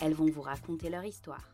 elles 0.00 0.14
vont 0.14 0.30
vous 0.30 0.42
raconter 0.42 0.90
leur 0.90 1.04
histoire. 1.04 1.44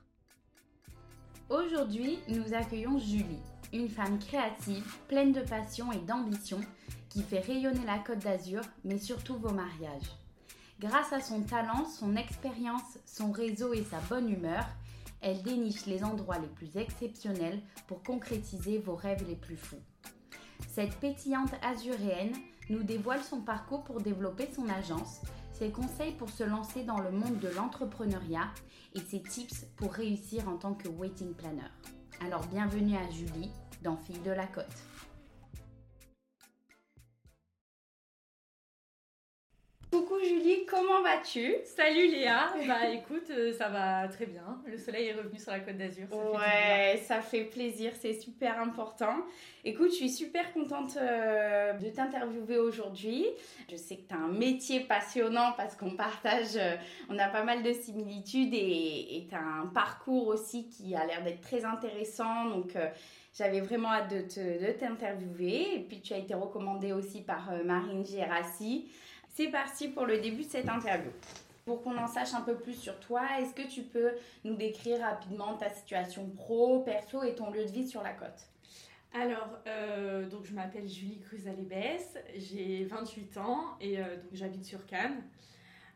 Aujourd'hui, 1.48 2.18
nous 2.28 2.54
accueillons 2.54 2.98
Julie, 2.98 3.42
une 3.72 3.88
femme 3.88 4.18
créative, 4.18 4.84
pleine 5.08 5.32
de 5.32 5.42
passion 5.42 5.92
et 5.92 5.98
d'ambition, 5.98 6.60
qui 7.08 7.22
fait 7.22 7.40
rayonner 7.40 7.84
la 7.86 7.98
Côte 7.98 8.18
d'Azur, 8.18 8.62
mais 8.84 8.98
surtout 8.98 9.36
vos 9.36 9.52
mariages. 9.52 10.10
Grâce 10.80 11.12
à 11.12 11.20
son 11.20 11.42
talent, 11.42 11.86
son 11.86 12.16
expérience, 12.16 12.98
son 13.06 13.32
réseau 13.32 13.72
et 13.72 13.84
sa 13.84 14.00
bonne 14.00 14.28
humeur, 14.28 14.66
elle 15.22 15.42
déniche 15.42 15.86
les 15.86 16.04
endroits 16.04 16.38
les 16.38 16.48
plus 16.48 16.76
exceptionnels 16.76 17.60
pour 17.86 18.02
concrétiser 18.02 18.78
vos 18.78 18.94
rêves 18.94 19.24
les 19.26 19.36
plus 19.36 19.56
fous. 19.56 19.80
Cette 20.68 20.96
pétillante 20.96 21.52
azuréenne 21.62 22.34
nous 22.68 22.82
dévoile 22.82 23.22
son 23.22 23.40
parcours 23.40 23.84
pour 23.84 24.00
développer 24.00 24.48
son 24.54 24.68
agence, 24.68 25.22
ses 25.52 25.70
conseils 25.70 26.12
pour 26.12 26.28
se 26.28 26.44
lancer 26.44 26.84
dans 26.84 26.98
le 26.98 27.10
monde 27.10 27.38
de 27.38 27.48
l'entrepreneuriat 27.48 28.50
et 28.94 29.00
ses 29.00 29.22
tips 29.22 29.66
pour 29.76 29.92
réussir 29.92 30.48
en 30.48 30.56
tant 30.56 30.74
que 30.74 30.88
waiting 30.88 31.32
planner. 31.34 31.70
Alors 32.24 32.46
bienvenue 32.46 32.96
à 32.96 33.10
Julie 33.10 33.50
dans 33.82 33.96
Fille 33.96 34.20
de 34.24 34.30
la 34.30 34.46
Côte. 34.46 34.66
Coucou 39.96 40.18
Julie, 40.22 40.66
comment 40.66 41.00
vas-tu? 41.00 41.54
Salut 41.64 42.08
Léa, 42.08 42.52
bah 42.68 42.90
écoute, 42.92 43.30
euh, 43.30 43.54
ça 43.54 43.70
va 43.70 44.06
très 44.08 44.26
bien. 44.26 44.60
Le 44.66 44.76
soleil 44.76 45.06
est 45.06 45.14
revenu 45.14 45.38
sur 45.38 45.52
la 45.52 45.60
côte 45.60 45.78
d'Azur. 45.78 46.06
Ouais, 46.12 46.98
ça 46.98 47.22
fait 47.22 47.44
plaisir, 47.44 47.92
c'est 47.98 48.12
super 48.12 48.60
important. 48.60 49.14
Écoute, 49.64 49.88
je 49.92 49.94
suis 49.94 50.10
super 50.10 50.52
contente 50.52 50.98
euh, 51.00 51.72
de 51.72 51.88
t'interviewer 51.88 52.58
aujourd'hui. 52.58 53.24
Je 53.70 53.76
sais 53.76 53.96
que 53.96 54.06
tu 54.06 54.14
as 54.14 54.18
un 54.18 54.28
métier 54.28 54.80
passionnant 54.80 55.52
parce 55.56 55.76
qu'on 55.76 55.96
partage, 55.96 56.56
euh, 56.56 56.76
on 57.08 57.18
a 57.18 57.28
pas 57.28 57.44
mal 57.44 57.62
de 57.62 57.72
similitudes 57.72 58.52
et 58.52 59.26
tu 59.30 59.34
as 59.34 59.62
un 59.62 59.66
parcours 59.68 60.26
aussi 60.26 60.68
qui 60.68 60.94
a 60.94 61.06
l'air 61.06 61.24
d'être 61.24 61.40
très 61.40 61.64
intéressant. 61.64 62.50
Donc, 62.50 62.74
j'avais 63.32 63.62
vraiment 63.62 63.92
hâte 63.92 64.10
de 64.10 64.72
t'interviewer. 64.72 65.76
Et 65.76 65.80
puis, 65.80 66.02
tu 66.02 66.12
as 66.12 66.18
été 66.18 66.34
recommandée 66.34 66.92
aussi 66.92 67.22
par 67.22 67.50
Marine 67.64 68.04
Gérassi. 68.04 68.90
C'est 69.36 69.48
parti 69.48 69.88
pour 69.88 70.06
le 70.06 70.16
début 70.16 70.44
de 70.44 70.48
cette 70.48 70.66
interview. 70.66 71.10
Pour 71.66 71.82
qu'on 71.82 71.98
en 71.98 72.06
sache 72.06 72.32
un 72.32 72.40
peu 72.40 72.54
plus 72.54 72.72
sur 72.72 72.98
toi, 73.00 73.20
est-ce 73.38 73.52
que 73.52 73.68
tu 73.68 73.82
peux 73.82 74.12
nous 74.44 74.54
décrire 74.54 75.00
rapidement 75.00 75.58
ta 75.58 75.68
situation 75.68 76.26
pro, 76.30 76.80
perso 76.80 77.22
et 77.22 77.34
ton 77.34 77.50
lieu 77.50 77.66
de 77.66 77.70
vie 77.70 77.86
sur 77.86 78.02
la 78.02 78.14
côte? 78.14 78.48
Alors, 79.12 79.58
euh, 79.66 80.26
donc 80.26 80.46
je 80.46 80.54
m'appelle 80.54 80.88
Julie 80.88 81.20
Cruzalébès, 81.20 82.16
j'ai 82.34 82.86
28 82.86 83.36
ans 83.36 83.76
et 83.78 83.98
euh, 83.98 84.16
donc 84.16 84.30
j'habite 84.32 84.64
sur 84.64 84.86
Cannes. 84.86 85.22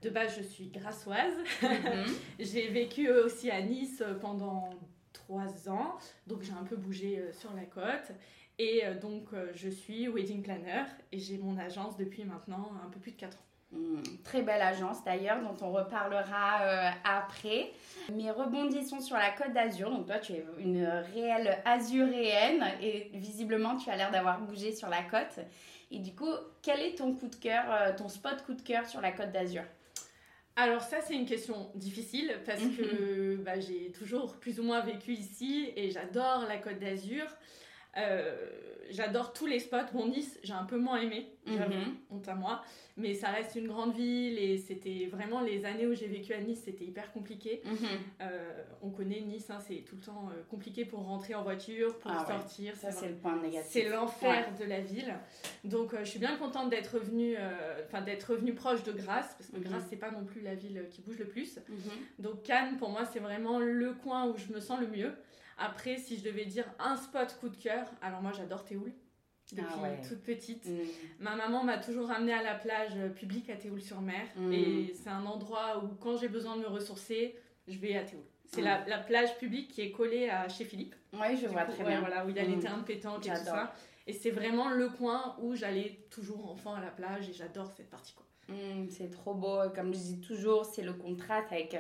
De 0.03 0.11
base, 0.11 0.37
je 0.37 0.43
suis 0.43 0.67
grassoise. 0.67 1.33
Mhm. 1.63 2.15
j'ai 2.41 2.69
vécu 2.69 3.11
aussi 3.11 3.51
à 3.51 3.63
Nice 3.63 4.03
pendant 4.21 4.69
3 5.15 5.71
ans, 5.71 5.97
donc 6.27 6.43
j'ai 6.43 6.53
un 6.53 6.65
peu 6.65 6.77
bougé 6.77 7.21
euh, 7.21 7.33
sur 7.33 7.55
la 7.55 7.65
côte. 7.65 8.15
Et 8.61 8.85
euh, 8.85 8.93
donc, 8.93 9.25
euh, 9.33 9.51
je 9.55 9.71
suis 9.71 10.07
wedding 10.07 10.43
planner 10.43 10.85
et 11.13 11.19
j'ai 11.19 11.39
mon 11.39 11.57
agence 11.57 11.97
depuis 11.97 12.25
maintenant 12.25 12.73
un 12.85 12.91
peu 12.91 13.01
plus 13.01 13.13
de 13.13 13.17
4 13.17 13.35
ans. 13.35 13.41
Hmm, 13.73 14.03
très 14.23 14.43
belle 14.43 14.61
agence 14.61 15.03
d'ailleurs, 15.03 15.41
dont 15.41 15.57
on 15.65 15.73
reparlera 15.73 16.61
euh, 16.65 16.91
après. 17.05 17.73
Mais 18.13 18.31
rebondissons 18.31 19.01
sur 19.01 19.17
la 19.17 19.31
Côte 19.31 19.55
d'Azur. 19.55 19.91
Donc 19.91 20.07
toi, 20.07 20.19
tu 20.19 20.33
es 20.33 20.45
une 20.59 20.85
réelle 20.85 21.63
azuréenne 21.65 22.63
et 22.83 23.11
visiblement, 23.15 23.77
tu 23.77 23.89
as 23.89 23.97
l'air 23.97 24.11
d'avoir 24.11 24.43
bougé 24.43 24.73
sur 24.73 24.91
la 24.91 25.05
côte. 25.05 25.43
Et 25.91 25.99
du 25.99 26.15
coup, 26.15 26.31
quel 26.61 26.81
est 26.81 26.99
ton 26.99 27.15
coup 27.15 27.29
de 27.29 27.37
cœur, 27.37 27.97
ton 27.97 28.11
spot 28.11 28.43
coup 28.45 28.53
de 28.53 28.61
cœur 28.61 28.85
sur 28.85 29.01
la 29.01 29.13
Côte 29.13 29.33
d'Azur? 29.33 29.63
Alors 30.57 30.83
ça 30.83 31.01
c'est 31.01 31.15
une 31.15 31.27
question 31.27 31.71
difficile 31.77 32.35
parce 32.45 32.61
que 32.61 33.37
bah, 33.37 33.59
j'ai 33.59 33.93
toujours 33.93 34.37
plus 34.37 34.61
ou 34.61 34.65
moins 34.65 34.81
vécu 34.81 35.13
ici 35.13 35.73
et 35.77 35.91
j'adore 35.91 36.45
la 36.47 36.59
Côte 36.59 36.79
d'Azur. 36.79 37.25
Euh, 37.97 38.37
j'adore 38.91 39.33
tous 39.33 39.47
les 39.47 39.59
spots. 39.59 39.93
Bon, 39.93 40.07
Nice, 40.07 40.39
j'ai 40.43 40.53
un 40.53 40.65
peu 40.65 40.77
moins 40.77 41.01
aimé, 41.01 41.29
j'avoue, 41.47 41.73
mhm. 41.73 41.97
honte 42.11 42.29
à 42.29 42.35
moi. 42.35 42.63
Mais 42.97 43.15
ça 43.15 43.29
reste 43.29 43.55
une 43.55 43.69
grande 43.69 43.95
ville 43.95 44.39
et 44.39 44.59
c'était 44.59 45.07
vraiment 45.11 45.41
les 45.41 45.65
années 45.65 45.87
où 45.87 45.95
j'ai 45.95 46.07
vécu 46.07 46.35
à 46.35 46.41
Nice, 46.41 46.63
c'était 46.65 46.85
hyper 46.85 47.13
compliqué. 47.13 47.63
Mhm. 47.65 47.75
Euh, 48.21 48.63
on 48.83 48.91
connaît 48.91 49.21
Nice, 49.21 49.49
hein, 49.51 49.59
c'est 49.61 49.85
tout 49.87 49.97
le 49.97 50.03
temps 50.03 50.29
euh, 50.31 50.43
compliqué 50.51 50.85
pour 50.85 51.01
rentrer 51.01 51.35
en 51.35 51.43
voiture, 51.43 51.99
pour 51.99 52.11
ah 52.11 52.27
sortir. 52.27 52.75
Ça, 52.77 52.91
c'est 52.91 53.09
le 53.09 53.15
point 53.15 53.41
négatif. 53.41 53.71
C'est 53.71 53.89
l'enfer 53.89 54.53
de 54.59 54.65
la 54.65 54.81
ville. 54.81 55.15
Donc, 55.65 55.95
je 55.99 56.05
suis 56.05 56.19
bien 56.19 56.37
contente 56.37 56.71
d'être 56.71 56.95
revenue, 56.95 57.37
enfin 57.87 58.03
d'être 58.03 58.33
revenue 58.33 58.55
proche 58.55 58.83
de 58.83 58.93
Grasse, 58.93 59.35
parce 59.39 59.51
que 59.51 59.57
mhm. 59.57 59.65
Grasse, 59.65 59.85
c'est 59.89 59.97
pas 59.97 60.11
non 60.11 60.25
plus 60.25 60.41
la 60.43 60.55
ville 60.55 60.87
qui 60.91 61.01
bouge 61.01 61.19
le 61.19 61.27
plus. 61.27 61.59
Donc, 62.19 62.43
Cannes, 62.43 62.77
pour 62.77 62.91
moi, 62.91 63.05
c'est 63.05 63.21
vraiment 63.21 63.59
le 63.59 63.93
coin 63.93 64.27
où 64.29 64.37
je 64.37 64.53
me 64.53 64.61
sens 64.61 64.81
le 64.81 64.89
mieux. 64.89 65.13
Après, 65.61 65.99
si 65.99 66.17
je 66.17 66.25
devais 66.25 66.47
dire 66.47 66.65
un 66.79 66.97
spot 66.97 67.37
coup 67.39 67.51
de 67.51 67.57
cœur, 67.57 67.87
alors 68.01 68.23
moi 68.23 68.33
j'adore 68.35 68.65
Théoul. 68.65 68.93
Depuis 69.53 69.67
ah 69.83 70.07
toute 70.09 70.23
petite. 70.23 70.67
Mm. 70.67 70.79
Ma 71.19 71.35
maman 71.35 71.65
m'a 71.65 71.79
toujours 71.79 72.07
ramenée 72.07 72.33
à 72.33 72.43
la 72.43 72.55
plage 72.55 72.95
publique 73.17 73.51
à 73.51 73.57
Théoul-sur-Mer. 73.57 74.27
Mm. 74.37 74.53
Et 74.53 74.95
c'est 74.95 75.11
un 75.11 75.27
endroit 75.27 75.85
où, 75.85 75.89
quand 75.97 76.17
j'ai 76.17 76.29
besoin 76.29 76.57
de 76.57 76.63
me 76.63 76.69
ressourcer, 76.69 77.37
je 77.67 77.77
vais 77.79 77.97
à 77.97 78.05
Théoul. 78.05 78.23
C'est 78.47 78.63
la, 78.63 78.79
plage 78.99 79.37
publique 79.39 79.69
qui 79.69 79.83
est 79.83 79.91
collée 79.91 80.29
à 80.29 80.49
chez 80.49 80.65
Philippe. 80.65 80.95
Oui, 81.13 81.37
je 81.41 81.47
vois 81.47 81.65
très 81.65 81.85
bien. 81.85 82.01
Voilà, 82.01 82.25
où 82.25 82.31
il 82.31 82.37
y 82.37 82.41
a 82.41 82.45
les 82.45 82.57
mm. 82.57 82.61
terrains 82.61 82.79
de 82.79 82.85
pétanque 82.85 83.27
et 83.27 83.31
tout 83.31 83.45
ça. 83.45 83.75
Et 84.07 84.13
c'est 84.13 84.31
vraiment 84.31 84.71
le 84.71 84.89
coin 84.89 85.37
où 85.41 85.55
j'allais 85.55 86.07
toujours 86.11 86.51
enfant 86.51 86.75
à 86.75 86.81
la 86.81 86.91
plage 86.91 87.29
et 87.29 87.33
j'adore 87.33 87.71
cette 87.77 87.91
partie. 87.91 88.15
Quoi. 88.15 88.27
c'est 88.89 89.11
trop 89.11 89.35
beau. 89.35 89.69
Comme 89.75 89.93
je 89.93 89.99
dis 89.99 90.21
toujours, 90.21 90.65
c'est 90.65 90.83
le 90.83 90.95
contraste 90.95 91.53
avec 91.53 91.77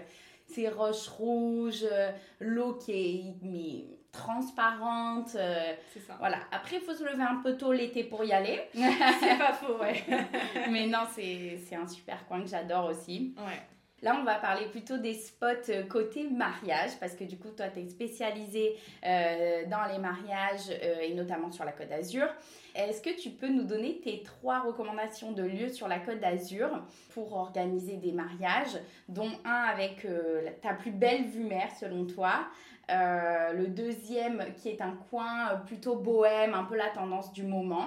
ces 0.54 0.68
roches 0.68 1.08
rouges, 1.08 1.86
euh, 1.90 2.10
l'eau 2.40 2.74
qui 2.74 2.92
est 2.92 4.00
transparente. 4.12 5.34
Euh, 5.36 5.74
c'est 5.92 6.00
ça. 6.00 6.16
Voilà. 6.18 6.38
Après, 6.52 6.76
il 6.76 6.82
faut 6.82 6.94
se 6.94 7.04
lever 7.04 7.22
un 7.22 7.40
peu 7.42 7.56
tôt 7.56 7.72
l'été 7.72 8.04
pour 8.04 8.24
y 8.24 8.32
aller. 8.32 8.60
c'est 8.74 9.38
pas 9.38 9.52
faux, 9.52 9.78
ouais. 9.80 10.04
Mais 10.70 10.86
non, 10.86 11.06
c'est 11.14 11.74
un 11.74 11.86
super 11.86 12.26
coin 12.26 12.40
que 12.42 12.48
j'adore 12.48 12.90
aussi. 12.90 13.34
Ouais. 13.38 13.62
Là, 14.02 14.16
on 14.20 14.24
va 14.24 14.36
parler 14.36 14.66
plutôt 14.66 14.96
des 14.96 15.14
spots 15.14 15.46
euh, 15.68 15.82
côté 15.84 16.24
mariage, 16.24 16.90
parce 16.98 17.14
que 17.14 17.24
du 17.24 17.36
coup, 17.36 17.50
toi, 17.50 17.68
tu 17.68 17.80
es 17.80 17.88
spécialisée 17.88 18.76
dans 19.02 19.84
les 19.90 19.98
mariages 19.98 20.70
et 21.02 21.14
notamment 21.14 21.50
sur 21.50 21.64
la 21.64 21.72
Côte 21.72 21.88
d'Azur. 21.88 22.26
Est-ce 22.74 23.02
que 23.02 23.10
tu 23.20 23.30
peux 23.30 23.48
nous 23.48 23.64
donner 23.64 24.00
tes 24.00 24.22
trois 24.22 24.60
recommandations 24.60 25.32
de 25.32 25.42
lieux 25.42 25.68
sur 25.68 25.88
la 25.88 25.98
Côte 25.98 26.20
d'Azur 26.20 26.68
pour 27.14 27.34
organiser 27.34 27.96
des 27.96 28.12
mariages, 28.12 28.78
dont 29.08 29.30
un 29.44 29.62
avec 29.62 30.04
euh, 30.04 30.48
ta 30.62 30.74
plus 30.74 30.92
belle 30.92 31.24
vue 31.24 31.44
mer 31.44 31.68
selon 31.78 32.06
toi, 32.06 32.46
euh, 32.90 33.52
le 33.52 33.68
deuxième 33.68 34.44
qui 34.56 34.68
est 34.68 34.80
un 34.80 34.92
coin 35.10 35.56
plutôt 35.66 35.96
bohème, 35.96 36.54
un 36.54 36.64
peu 36.64 36.76
la 36.76 36.88
tendance 36.88 37.32
du 37.32 37.42
moment. 37.42 37.86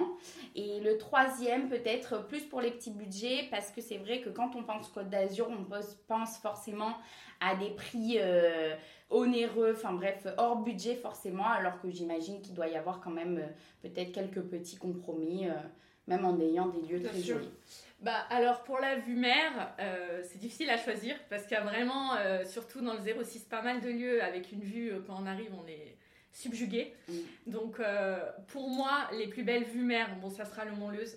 Et 0.54 0.80
le 0.80 0.96
troisième 0.98 1.68
peut-être 1.68 2.26
plus 2.26 2.42
pour 2.42 2.60
les 2.60 2.70
petits 2.70 2.90
budgets 2.90 3.48
parce 3.50 3.70
que 3.70 3.80
c'est 3.80 3.98
vrai 3.98 4.20
que 4.20 4.30
quand 4.30 4.56
on 4.56 4.62
pense 4.62 4.88
Côte 4.88 5.10
d'Azur, 5.10 5.48
on 5.50 5.64
pense 6.08 6.36
forcément 6.38 6.94
à 7.40 7.54
des 7.54 7.70
prix 7.70 8.16
euh, 8.18 8.74
onéreux, 9.10 9.74
enfin 9.76 9.92
bref, 9.92 10.26
hors 10.38 10.56
budget 10.56 10.94
forcément, 10.94 11.48
alors 11.48 11.80
que 11.80 11.90
j'imagine 11.90 12.40
qu'il 12.40 12.54
doit 12.54 12.68
y 12.68 12.76
avoir 12.76 13.00
quand 13.00 13.10
même 13.10 13.38
euh, 13.38 13.46
peut-être 13.88 14.12
quelques 14.12 14.40
petits 14.40 14.76
compromis, 14.76 15.46
même 16.06 16.24
en 16.24 16.38
ayant 16.40 16.68
des 16.68 16.80
lieux 16.80 17.02
très 17.02 17.20
jolis. 17.20 17.50
Bah, 18.04 18.26
alors 18.28 18.64
pour 18.64 18.80
la 18.80 18.96
vue 18.96 19.14
mer, 19.14 19.74
euh, 19.80 20.20
c'est 20.24 20.38
difficile 20.38 20.68
à 20.68 20.76
choisir 20.76 21.16
parce 21.30 21.44
qu'il 21.44 21.52
y 21.52 21.60
a 21.60 21.64
vraiment, 21.64 22.14
euh, 22.16 22.44
surtout 22.44 22.82
dans 22.82 22.92
le 22.92 23.00
06, 23.00 23.44
pas 23.44 23.62
mal 23.62 23.80
de 23.80 23.88
lieux 23.88 24.22
avec 24.22 24.52
une 24.52 24.60
vue, 24.60 24.92
euh, 24.92 25.00
quand 25.06 25.16
on 25.18 25.26
arrive, 25.26 25.50
on 25.54 25.66
est 25.66 25.96
subjugué. 26.30 26.92
Donc 27.46 27.80
pour 28.48 28.68
moi, 28.68 29.08
les 29.12 29.28
plus 29.28 29.42
belles 29.42 29.64
vues 29.64 29.84
mer, 29.84 30.08
bon, 30.20 30.28
ça 30.28 30.44
sera 30.44 30.66
le 30.66 30.72
Mont 30.72 30.90
Leuze. 30.90 31.16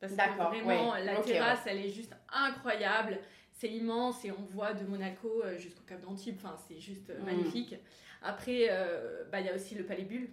Parce 0.00 0.12
que 0.12 0.42
vraiment, 0.42 0.94
la 0.94 1.16
terrasse, 1.16 1.66
elle 1.66 1.78
est 1.78 1.90
juste 1.90 2.14
incroyable. 2.32 3.18
C'est 3.52 3.70
immense 3.70 4.24
et 4.24 4.30
on 4.30 4.42
voit 4.42 4.72
de 4.72 4.84
Monaco 4.84 5.42
jusqu'au 5.58 5.82
Cap 5.82 6.00
d'Antibes. 6.00 6.36
Enfin, 6.36 6.56
c'est 6.68 6.78
juste 6.78 7.10
mm. 7.10 7.24
magnifique. 7.24 7.74
Après, 8.22 8.68
bah, 9.32 9.40
il 9.40 9.46
y 9.46 9.48
a 9.48 9.54
aussi 9.54 9.74
le 9.74 9.84
Palais 9.84 10.04
Bulle 10.04 10.28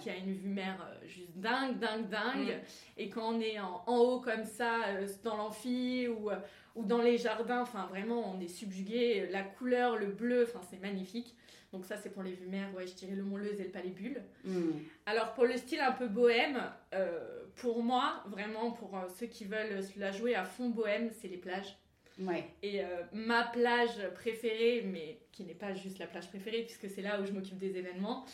qui 0.00 0.10
a 0.10 0.16
une 0.16 0.32
vue 0.32 0.48
mer 0.48 0.76
euh, 0.80 1.06
juste 1.06 1.36
dingue, 1.36 1.78
dingue, 1.78 2.08
dingue. 2.08 2.56
Mm. 2.56 2.98
Et 2.98 3.08
quand 3.10 3.34
on 3.34 3.40
est 3.40 3.58
en, 3.60 3.84
haut 3.86 4.20
comme 4.20 4.44
ça, 4.44 4.86
euh, 4.88 5.06
dans 5.22 5.36
l'amphi, 5.36 6.08
ou, 6.08 6.30
ou 6.74 6.84
dans 6.84 7.02
les 7.02 7.18
jardins, 7.18 7.62
enfin 7.62 7.86
vraiment 7.86 8.34
on 8.34 8.40
est 8.40 8.48
subjugué, 8.48 9.28
la 9.30 9.42
couleur, 9.42 9.96
le 9.96 10.06
bleu, 10.06 10.44
enfin 10.48 10.60
c'est 10.70 10.80
magnifique. 10.80 11.36
Donc 11.72 11.84
ça 11.84 11.96
c'est 11.96 12.10
pour 12.10 12.22
les 12.22 12.32
vues 12.32 12.46
mères, 12.46 12.72
ouais 12.74 12.86
je 12.86 12.94
dirais 12.94 13.14
le 13.14 13.22
Mont 13.22 13.36
Leuze 13.36 13.60
et 13.60 13.64
le 13.64 13.70
Palais 13.70 13.90
Bulle. 13.90 14.22
Hmm. 14.44 14.72
Alors 15.04 15.34
pour 15.34 15.44
le 15.44 15.56
style 15.56 15.80
un 15.80 15.92
peu 15.92 16.06
bohème, 16.06 16.62
euh, 16.94 17.44
pour 17.56 17.82
moi 17.82 18.24
vraiment 18.28 18.70
pour 18.70 18.96
euh, 18.96 19.08
ceux 19.18 19.26
qui 19.26 19.44
veulent 19.44 19.80
la 19.96 20.12
jouer 20.12 20.34
à 20.34 20.44
fond 20.44 20.70
bohème, 20.70 21.10
c'est 21.20 21.28
les 21.28 21.36
plages. 21.36 21.76
Ouais. 22.18 22.48
Et 22.62 22.82
euh, 22.82 23.02
ma 23.12 23.44
plage 23.44 24.08
préférée, 24.14 24.84
mais 24.90 25.18
qui 25.32 25.44
n'est 25.44 25.54
pas 25.54 25.74
juste 25.74 25.98
la 25.98 26.06
plage 26.06 26.28
préférée 26.28 26.62
puisque 26.62 26.88
c'est 26.88 27.02
là 27.02 27.20
où 27.20 27.26
je 27.26 27.32
m'occupe 27.32 27.58
des 27.58 27.76
événements, 27.76 28.24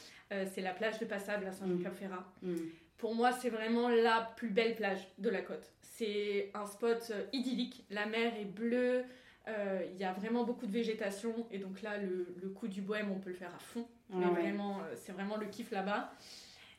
c'est 0.53 0.61
la 0.61 0.73
plage 0.73 0.99
de 0.99 1.05
Passable 1.05 1.47
à 1.47 1.53
Saint-Jean-Cap-Ferrat. 1.53 2.25
Hmm. 2.43 2.57
Pour 2.99 3.15
moi 3.15 3.33
c'est 3.33 3.51
vraiment 3.51 3.89
la 3.89 4.33
plus 4.37 4.51
belle 4.51 4.77
plage 4.77 5.07
de 5.19 5.29
la 5.29 5.43
côte. 5.43 5.73
C'est 5.81 6.51
un 6.55 6.67
spot 6.67 7.13
idyllique, 7.33 7.85
la 7.91 8.07
mer 8.07 8.33
est 8.41 8.45
bleue. 8.45 9.05
Euh, 9.49 9.85
il 9.93 10.01
y 10.01 10.05
a 10.05 10.13
vraiment 10.13 10.45
beaucoup 10.45 10.67
de 10.67 10.73
végétation 10.73 11.47
et 11.51 11.59
donc 11.59 11.83
là, 11.83 11.99
le, 11.99 12.49
coup 12.51 12.69
du 12.69 12.81
bohème, 12.81 13.11
on 13.11 13.19
peut 13.19 13.31
le 13.31 13.37
faire 13.37 13.53
à 13.55 13.59
fond. 13.59 13.87
vraiment, 14.09 14.79
euh, 14.79 14.95
c'est 14.97 15.13
vraiment 15.13 15.37
le 15.37 15.47
kiff 15.47 15.71
là-bas. 15.73 16.13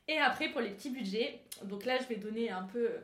Et 0.07 0.17
après, 0.17 0.49
pour 0.49 0.61
les 0.61 0.69
petits 0.69 0.89
budgets, 0.89 1.41
donc 1.63 1.85
là, 1.85 1.97
je 1.99 2.07
vais 2.07 2.15
donner 2.15 2.49
un 2.51 2.63
peu 2.63 2.87
euh, 2.87 2.99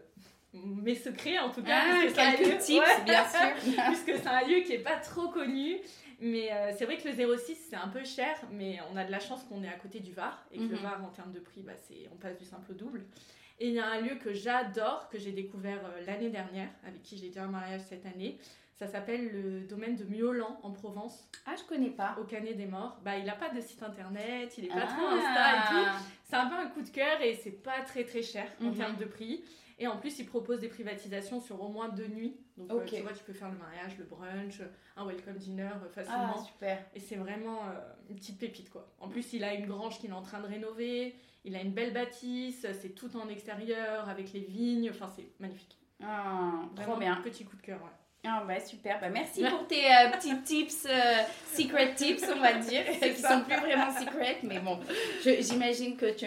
mes 0.54 0.96
secrets 0.96 1.40
en 1.40 1.50
tout 1.50 1.62
cas. 1.62 1.82
Ah, 1.92 2.36
quelques 2.38 2.60
tips, 2.60 3.04
bien 3.06 3.26
sûr. 3.28 3.76
puisque 3.88 4.22
c'est 4.22 4.28
un 4.28 4.48
lieu 4.48 4.62
qui 4.62 4.74
est 4.74 4.84
pas 4.84 4.98
trop 4.98 5.28
connu. 5.30 5.78
Mais 6.22 6.50
c'est 6.78 6.86
vrai 6.86 6.98
que 6.98 7.08
le 7.08 7.38
06 7.38 7.68
c'est 7.70 7.76
un 7.76 7.88
peu 7.88 8.04
cher, 8.04 8.36
mais 8.52 8.80
on 8.92 8.98
a 8.98 9.06
de 9.06 9.12
la 9.12 9.20
chance 9.20 9.44
qu'on 9.44 9.64
est 9.64 9.70
à 9.70 9.78
côté 9.78 10.00
du 10.00 10.12
Var 10.12 10.46
et 10.52 10.58
que 10.58 10.64
le 10.64 10.76
mhm. 10.76 10.84
Var 10.84 11.04
en 11.04 11.10
termes 11.10 11.32
de 11.32 11.40
prix, 11.40 11.62
bah, 11.62 11.74
on 12.12 12.16
passe 12.18 12.38
du 12.38 12.46
simple 12.46 12.72
au 12.72 12.76
double. 12.76 13.06
Et 13.60 13.68
il 13.68 13.74
y 13.74 13.80
a 13.80 13.88
un 13.88 14.02
lieu 14.02 14.16
que 14.16 14.34
j'adore, 14.34 15.10
que 15.10 15.18
j'ai 15.18 15.32
découvert 15.32 15.82
l'année 16.06 16.30
dernière, 16.30 16.70
avec 16.86 17.02
qui 17.04 17.18
j'ai 17.18 17.30
dit 17.30 17.40
un 17.40 17.48
mariage 17.48 17.82
cette 17.82 18.06
année. 18.06 18.38
Ça 18.80 18.88
s'appelle 18.88 19.30
le 19.30 19.68
domaine 19.68 19.98
de 19.98 20.06
Miolan 20.06 20.58
en 20.64 20.72
Provence. 20.72 21.28
Ah, 21.46 21.54
je 21.58 21.64
connais 21.66 21.90
pas. 21.90 22.16
Au 22.22 22.24
Canet 22.24 22.56
des 22.56 22.66
Morts. 22.66 22.98
Bah, 23.04 23.18
il 23.18 23.26
n'a 23.26 23.34
pas 23.34 23.50
de 23.50 23.60
site 23.60 23.84
internet, 23.84 24.58
il 24.58 24.66
est 24.66 24.70
pas 24.70 24.88
trop 24.88 25.06
Insta 25.08 25.18
et 25.20 25.68
tout. 25.68 25.86
Ah. 25.86 26.00
C'est 26.24 26.36
un 26.38 26.48
peu 26.48 26.56
un 26.56 26.68
coup 26.68 26.82
de 26.82 26.90
cœur 26.90 27.22
et 27.22 27.36
c'est 27.36 27.62
pas 27.62 27.82
très 27.82 28.06
très 28.06 28.22
cher 28.22 28.48
en 28.62 28.68
mhm. 28.68 28.78
termes 28.78 28.96
de 28.96 29.04
prix. 29.04 29.44
Et 29.80 29.88
en 29.88 29.98
plus, 29.98 30.20
il 30.20 30.26
propose 30.26 30.60
des 30.60 30.68
privatisations 30.68 31.40
sur 31.40 31.62
au 31.64 31.70
moins 31.70 31.88
deux 31.88 32.08
nuits. 32.08 32.38
Donc, 32.58 32.70
euh, 32.70 32.86
tu 32.86 33.02
vois, 33.02 33.14
tu 33.14 33.24
peux 33.24 33.34
faire 33.34 33.50
le 33.50 33.58
mariage, 33.58 33.98
le 33.98 34.04
brunch, 34.04 34.62
un 34.98 35.06
welcome 35.06 35.38
dinner 35.38 35.72
euh, 35.84 35.90
facilement. 35.90 36.36
Ah, 36.36 36.44
super. 36.46 36.86
Et 36.94 37.00
c'est 37.00 37.16
vraiment 37.16 37.62
euh, 37.70 37.80
une 38.10 38.18
petite 38.18 38.38
pépite, 38.38 38.70
quoi. 38.70 38.94
En 39.00 39.08
plus, 39.08 39.32
il 39.32 39.44
a 39.44 39.54
une 39.54 39.68
grange 39.68 40.00
qu'il 40.00 40.10
est 40.10 40.14
en 40.14 40.22
train 40.22 40.42
de 40.42 40.48
rénover. 40.48 41.16
Il 41.46 41.56
a 41.56 41.62
une 41.62 41.72
belle 41.72 41.94
bâtisse. 41.94 42.68
C'est 42.74 42.94
tout 42.94 43.16
en 43.16 43.30
extérieur 43.30 44.10
avec 44.10 44.34
les 44.34 44.42
vignes. 44.42 44.90
Enfin, 44.90 45.10
c'est 45.16 45.32
magnifique. 45.40 45.78
Ah, 46.04 46.62
trop 46.76 46.98
bien. 46.98 47.14
Un 47.14 47.22
petit 47.22 47.46
coup 47.46 47.56
de 47.56 47.62
cœur, 47.62 47.82
ouais. 47.82 47.90
Ah 48.26 48.44
bah 48.46 48.60
super, 48.60 49.00
bah 49.00 49.08
merci 49.08 49.42
pour 49.46 49.66
tes 49.66 49.86
euh, 49.86 50.12
petits 50.12 50.38
tips, 50.44 50.86
euh, 50.90 51.24
secret 51.54 51.96
tips 51.96 52.26
on 52.36 52.42
va 52.42 52.52
dire, 52.56 52.84
qui 52.86 53.22
sont 53.22 53.44
plus 53.48 53.56
vraiment 53.56 53.98
secret, 53.98 54.40
mais 54.44 54.60
bon, 54.60 54.78
j'imagine 55.24 55.96
que 55.96 56.12
tu, 56.12 56.26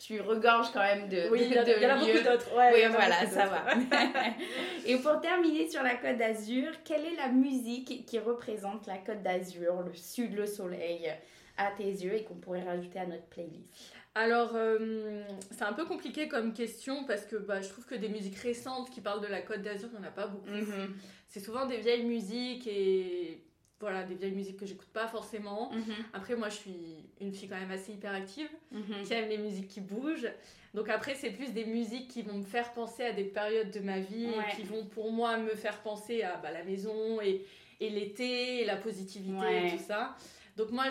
tu 0.00 0.22
regorges 0.22 0.72
quand 0.72 0.82
même 0.82 1.06
de 1.10 1.28
Oui, 1.30 1.42
il 1.42 1.52
y, 1.52 1.58
en 1.58 1.90
a 1.90 1.96
beaucoup 1.98 2.24
d'autres. 2.24 2.50
oui, 2.56 2.86
voilà, 2.90 3.26
ça 3.26 3.44
va. 3.44 3.62
Et 4.86 4.96
pour 4.96 5.20
terminer 5.20 5.68
sur 5.68 5.82
la 5.82 5.96
Côte 5.96 6.16
d'Azur, 6.16 6.72
quelle 6.82 7.04
est 7.04 7.16
la 7.16 7.28
musique 7.28 8.06
qui 8.06 8.18
représente 8.18 8.86
la 8.86 8.96
Côte 8.96 9.22
d'Azur, 9.22 9.82
le 9.82 9.94
sud, 9.94 10.34
le 10.34 10.46
soleil, 10.46 11.12
à 11.58 11.70
tes 11.72 11.84
yeux 11.84 12.14
et 12.14 12.24
qu'on 12.24 12.36
pourrait 12.36 12.64
rajouter 12.64 13.00
à 13.00 13.06
notre 13.06 13.26
playlist? 13.26 13.92
Alors, 14.14 14.52
euh, 14.54 15.22
c'est 15.50 15.64
un 15.64 15.72
peu 15.72 15.84
compliqué 15.84 16.26
comme 16.28 16.54
question 16.54 17.04
parce 17.04 17.26
que 17.26 17.36
bah, 17.36 17.60
je 17.60 17.68
trouve 17.68 17.84
que 17.84 17.96
des 17.96 18.08
musiques 18.08 18.38
récentes 18.38 18.88
qui 18.90 19.00
parlent 19.02 19.20
de 19.20 19.26
la 19.26 19.42
Côte 19.42 19.60
d'Azur, 19.60 19.90
il 19.92 20.00
n'y 20.00 20.06
en 20.06 20.08
a 20.08 20.12
pas 20.12 20.28
beaucoup. 20.28 20.48
Mhm 20.48 20.94
c'est 21.34 21.40
souvent 21.40 21.66
des 21.66 21.78
vieilles 21.78 22.04
musiques 22.04 22.68
et 22.68 23.42
voilà, 23.80 24.04
des 24.04 24.14
vieilles 24.14 24.36
musiques 24.36 24.56
que 24.56 24.66
j'écoute 24.66 24.90
pas 24.92 25.08
forcément. 25.08 25.72
Mhm. 25.72 25.94
Après, 26.12 26.36
moi, 26.36 26.48
je 26.48 26.54
suis 26.54 27.10
une 27.20 27.32
fille 27.32 27.48
quand 27.48 27.58
même 27.58 27.72
assez 27.72 27.90
hyperactive, 27.90 28.48
mhm. 28.70 29.02
qui 29.04 29.12
aime 29.14 29.28
les 29.28 29.38
musiques 29.38 29.66
qui 29.66 29.80
bougent. 29.80 30.30
Donc 30.74 30.88
après, 30.88 31.16
c'est 31.16 31.30
plus 31.30 31.52
des 31.52 31.64
musiques 31.64 32.06
qui 32.06 32.22
vont 32.22 32.34
me 32.34 32.44
faire 32.44 32.72
penser 32.72 33.02
à 33.02 33.10
des 33.10 33.24
périodes 33.24 33.72
de 33.72 33.80
ma 33.80 33.98
vie, 33.98 34.28
qui 34.54 34.62
vont 34.62 34.84
pour 34.84 35.10
moi 35.10 35.36
me 35.36 35.56
faire 35.56 35.82
penser 35.82 36.22
à 36.22 36.36
bah, 36.36 36.52
la 36.52 36.62
maison 36.62 37.20
et, 37.20 37.44
et 37.80 37.90
l'été, 37.90 38.60
et 38.60 38.64
la 38.64 38.76
positivité 38.76 39.66
et 39.66 39.70
tout 39.76 39.82
ça. 39.82 40.16
Donc 40.56 40.70
moi, 40.70 40.84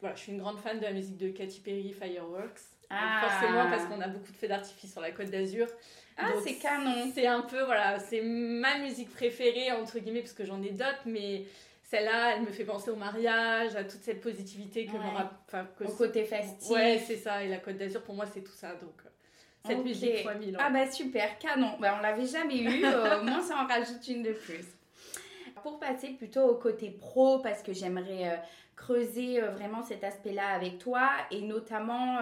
voilà, 0.00 0.16
je 0.16 0.20
suis 0.20 0.32
une 0.32 0.38
grande 0.38 0.58
fan 0.58 0.78
de 0.78 0.84
la 0.84 0.92
musique 0.92 1.18
de 1.18 1.28
Katy 1.28 1.60
Perry, 1.60 1.92
Fireworks. 1.92 2.62
Ah. 2.90 3.28
forcément, 3.28 3.70
parce 3.70 3.84
qu'on 3.84 4.00
a 4.00 4.08
beaucoup 4.08 4.32
de 4.32 4.36
feux 4.36 4.48
d'artifice 4.48 4.90
sur 4.90 5.02
la 5.02 5.12
côte 5.12 5.30
d'Azur. 5.30 5.68
Ah, 6.18 6.32
c'est 6.42 6.56
canon. 6.56 7.10
C'est 7.14 7.26
un 7.26 7.42
peu, 7.42 7.62
voilà, 7.62 7.98
c'est 8.00 8.20
ma 8.20 8.78
musique 8.78 9.10
préférée, 9.10 9.70
entre 9.72 9.98
guillemets, 9.98 10.20
parce 10.20 10.32
que 10.32 10.44
j'en 10.44 10.60
ai 10.62 10.70
d'autres, 10.70 11.02
mais 11.06 11.44
celle-là, 11.84 12.34
elle 12.34 12.42
me 12.42 12.50
fait 12.50 12.64
penser 12.64 12.90
au 12.90 12.96
mariage, 12.96 13.76
à 13.76 13.84
toute 13.84 14.02
cette 14.02 14.20
positivité 14.20 14.84
que 14.84 14.92
ouais. 14.92 15.86
Au 15.86 15.92
côté 15.92 16.24
festif. 16.24 16.70
Ouais, 16.70 17.02
c'est 17.06 17.16
ça. 17.16 17.42
Et 17.42 17.48
la 17.48 17.58
Côte 17.58 17.78
d'Azur, 17.78 18.02
pour 18.02 18.14
moi, 18.14 18.26
c'est 18.26 18.42
tout 18.42 18.52
ça. 18.52 18.72
Donc, 18.74 18.94
euh, 19.06 19.08
cette 19.66 19.82
musique 19.82 20.22
fois 20.22 20.34
mille. 20.34 20.56
Ah, 20.58 20.70
bah 20.70 20.90
super, 20.90 21.38
canon. 21.38 21.78
Bah, 21.80 21.94
on 21.98 22.02
l'avait 22.02 22.26
jamais 22.26 22.58
eu. 22.58 22.84
Euh, 22.84 23.20
au 23.20 23.24
moins, 23.24 23.42
ça 23.42 23.56
en 23.56 23.66
rajoute 23.66 24.06
une 24.08 24.22
de 24.22 24.32
plus. 24.32 24.66
Pour 25.62 25.78
passer 25.78 26.10
plutôt 26.10 26.42
au 26.42 26.56
côté 26.56 26.90
pro, 26.90 27.38
parce 27.38 27.62
que 27.62 27.72
j'aimerais 27.72 28.32
euh, 28.32 28.36
creuser 28.76 29.40
vraiment 29.40 29.82
cet 29.82 30.04
aspect-là 30.04 30.48
avec 30.48 30.78
toi, 30.78 31.08
et 31.30 31.40
notamment 31.40 32.18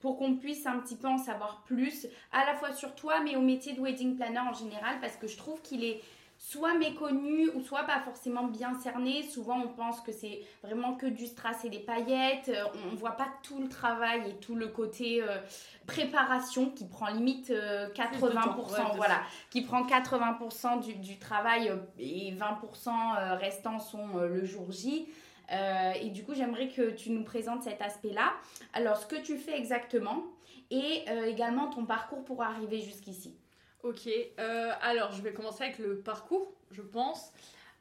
pour 0.00 0.16
qu'on 0.16 0.36
puisse 0.36 0.66
un 0.66 0.78
petit 0.78 0.96
peu 0.96 1.08
en 1.08 1.18
savoir 1.18 1.62
plus, 1.64 2.06
à 2.32 2.44
la 2.44 2.54
fois 2.54 2.72
sur 2.72 2.94
toi, 2.94 3.20
mais 3.20 3.36
au 3.36 3.40
métier 3.40 3.72
de 3.72 3.80
wedding 3.80 4.16
planner 4.16 4.38
en 4.38 4.52
général, 4.52 5.00
parce 5.00 5.16
que 5.16 5.26
je 5.26 5.36
trouve 5.36 5.60
qu'il 5.62 5.84
est 5.84 6.00
soit 6.38 6.74
méconnu 6.74 7.50
ou 7.54 7.60
soit 7.60 7.82
pas 7.82 8.00
forcément 8.00 8.44
bien 8.44 8.78
cerné. 8.80 9.24
Souvent, 9.24 9.60
on 9.60 9.68
pense 9.68 10.00
que 10.00 10.12
c'est 10.12 10.40
vraiment 10.62 10.94
que 10.94 11.06
du 11.06 11.26
strass 11.26 11.64
et 11.64 11.68
des 11.68 11.80
paillettes. 11.80 12.48
Euh, 12.48 12.64
on 12.86 12.92
ne 12.92 12.96
voit 12.96 13.16
pas 13.16 13.28
tout 13.42 13.60
le 13.60 13.68
travail 13.68 14.30
et 14.30 14.34
tout 14.36 14.54
le 14.54 14.68
côté 14.68 15.20
euh, 15.20 15.38
préparation 15.86 16.70
qui 16.70 16.86
prend 16.86 17.08
limite 17.08 17.50
80%, 17.50 17.52
euh, 17.52 18.82
voilà, 18.94 19.20
qui 19.50 19.62
prend 19.62 19.84
80% 19.84 20.80
du, 20.80 20.94
du, 20.94 21.18
travail 21.18 21.72
et 21.98 22.32
20% 22.32 23.36
restants 23.36 23.80
sont 23.80 24.18
le 24.18 24.44
jour 24.44 24.70
J. 24.70 25.08
Euh, 25.50 25.92
et 26.00 26.10
du 26.10 26.24
coup, 26.24 26.34
j'aimerais 26.34 26.68
que 26.68 26.90
tu 26.90 27.10
nous 27.10 27.24
présentes 27.24 27.62
cet 27.62 27.80
aspect-là. 27.80 28.34
Alors, 28.72 28.96
ce 28.96 29.06
que 29.06 29.16
tu 29.16 29.36
fais 29.38 29.56
exactement 29.56 30.24
et 30.70 31.04
euh, 31.08 31.24
également 31.24 31.68
ton 31.70 31.86
parcours 31.86 32.24
pour 32.24 32.42
arriver 32.42 32.80
jusqu'ici. 32.80 33.36
Ok, 33.82 34.08
euh, 34.08 34.72
alors 34.82 35.12
je 35.12 35.22
vais 35.22 35.32
commencer 35.32 35.64
avec 35.64 35.78
le 35.78 36.00
parcours, 36.00 36.52
je 36.72 36.82
pense. 36.82 37.32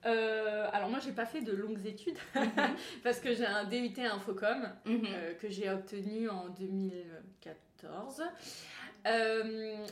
alors 0.03 0.89
moi 0.89 0.99
j'ai 1.03 1.11
pas 1.11 1.25
fait 1.25 1.41
de 1.41 1.51
longues 1.51 1.85
études 1.85 2.19
mhm. 2.35 2.49
parce 3.03 3.19
que 3.19 3.33
j'ai 3.33 3.45
un 3.45 3.65
DUT 3.65 3.99
Infocom 3.99 4.69
mhm. 4.85 5.07
que 5.41 5.49
j'ai 5.49 5.69
obtenu 5.69 6.29
en 6.29 6.47
2014. 6.49 8.23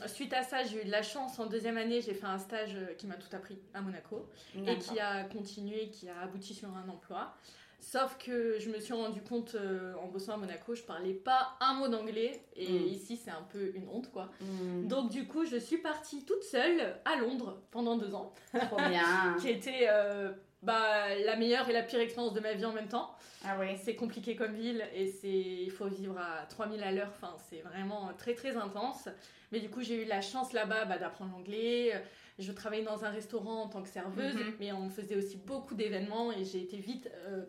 suite 0.06 0.32
à 0.32 0.42
ça, 0.42 0.62
j'ai 0.62 0.80
eu 0.80 0.84
de 0.86 0.90
la 0.90 1.02
chance. 1.02 1.38
En 1.38 1.46
deuxième 1.46 1.76
année, 1.76 2.00
j'ai 2.00 2.14
fait 2.14 2.24
un 2.26 2.38
stage 2.38 2.78
qui 2.96 3.06
m'a 3.06 3.16
tout 3.16 3.34
appris 3.36 3.58
à 3.74 3.82
Monaco 3.82 4.30
et 4.54 4.78
qui 4.78 4.98
a 5.00 5.24
continué, 5.24 5.90
qui 5.90 6.08
a 6.08 6.20
abouti 6.20 6.54
sur 6.54 6.68
un 6.68 6.88
emploi. 6.88 7.34
Sauf 7.80 8.16
que 8.18 8.58
je 8.58 8.68
me 8.70 8.80
suis 8.80 8.94
rendu 8.94 9.20
compte 9.20 9.54
euh, 9.54 9.94
en 10.02 10.08
bossant 10.08 10.34
à 10.34 10.36
Monaco, 10.38 10.74
je 10.74 10.82
parlais 10.82 11.12
pas 11.12 11.56
un 11.60 11.74
mot 11.74 11.88
d'anglais 11.88 12.42
et 12.56 12.68
mm. 12.68 12.86
ici 12.88 13.16
c'est 13.16 13.30
un 13.30 13.46
peu 13.52 13.72
une 13.74 13.88
honte 13.88 14.10
quoi. 14.10 14.30
Mm. 14.40 14.88
Donc 14.88 15.10
du 15.10 15.26
coup, 15.26 15.44
je 15.44 15.56
suis 15.56 15.78
partie 15.78 16.24
toute 16.24 16.42
seule 16.42 16.96
à 17.04 17.16
Londres 17.16 17.62
pendant 17.70 17.96
deux 17.96 18.14
ans. 18.14 18.32
Trop 18.52 18.76
bien. 18.76 19.36
qui 19.40 19.50
était 19.50 19.86
euh, 19.88 20.32
bah, 20.62 21.14
la 21.24 21.36
meilleure 21.36 21.68
et 21.68 21.72
la 21.72 21.82
pire 21.82 22.00
expérience 22.00 22.34
de 22.34 22.40
ma 22.40 22.54
vie 22.54 22.64
en 22.64 22.72
même 22.72 22.88
temps. 22.88 23.14
Ah 23.44 23.56
oui. 23.60 23.76
C'est 23.82 23.94
compliqué 23.94 24.34
comme 24.34 24.54
ville 24.54 24.84
et 24.94 25.06
c'est 25.06 25.28
il 25.28 25.70
faut 25.70 25.86
vivre 25.86 26.18
à 26.18 26.46
3000 26.46 26.82
à 26.82 26.92
l'heure. 26.92 27.10
Enfin, 27.10 27.36
c'est 27.48 27.60
vraiment 27.60 28.10
très 28.18 28.34
très 28.34 28.56
intense. 28.56 29.08
Mais 29.52 29.60
du 29.60 29.70
coup, 29.70 29.82
j'ai 29.82 30.02
eu 30.02 30.06
la 30.06 30.22
chance 30.22 30.52
là-bas 30.52 30.86
bah, 30.86 30.98
d'apprendre 30.98 31.32
l'anglais. 31.36 31.92
Je 32.38 32.52
travaillais 32.52 32.84
dans 32.84 33.04
un 33.04 33.10
restaurant 33.10 33.62
en 33.62 33.68
tant 33.68 33.82
que 33.82 33.88
serveuse, 33.88 34.34
mm-hmm. 34.34 34.54
mais 34.60 34.72
on 34.72 34.90
faisait 34.90 35.16
aussi 35.16 35.36
beaucoup 35.36 35.74
d'événements 35.74 36.32
et 36.32 36.44
j'ai 36.44 36.60
été 36.60 36.76
vite 36.76 37.08
euh, 37.28 37.44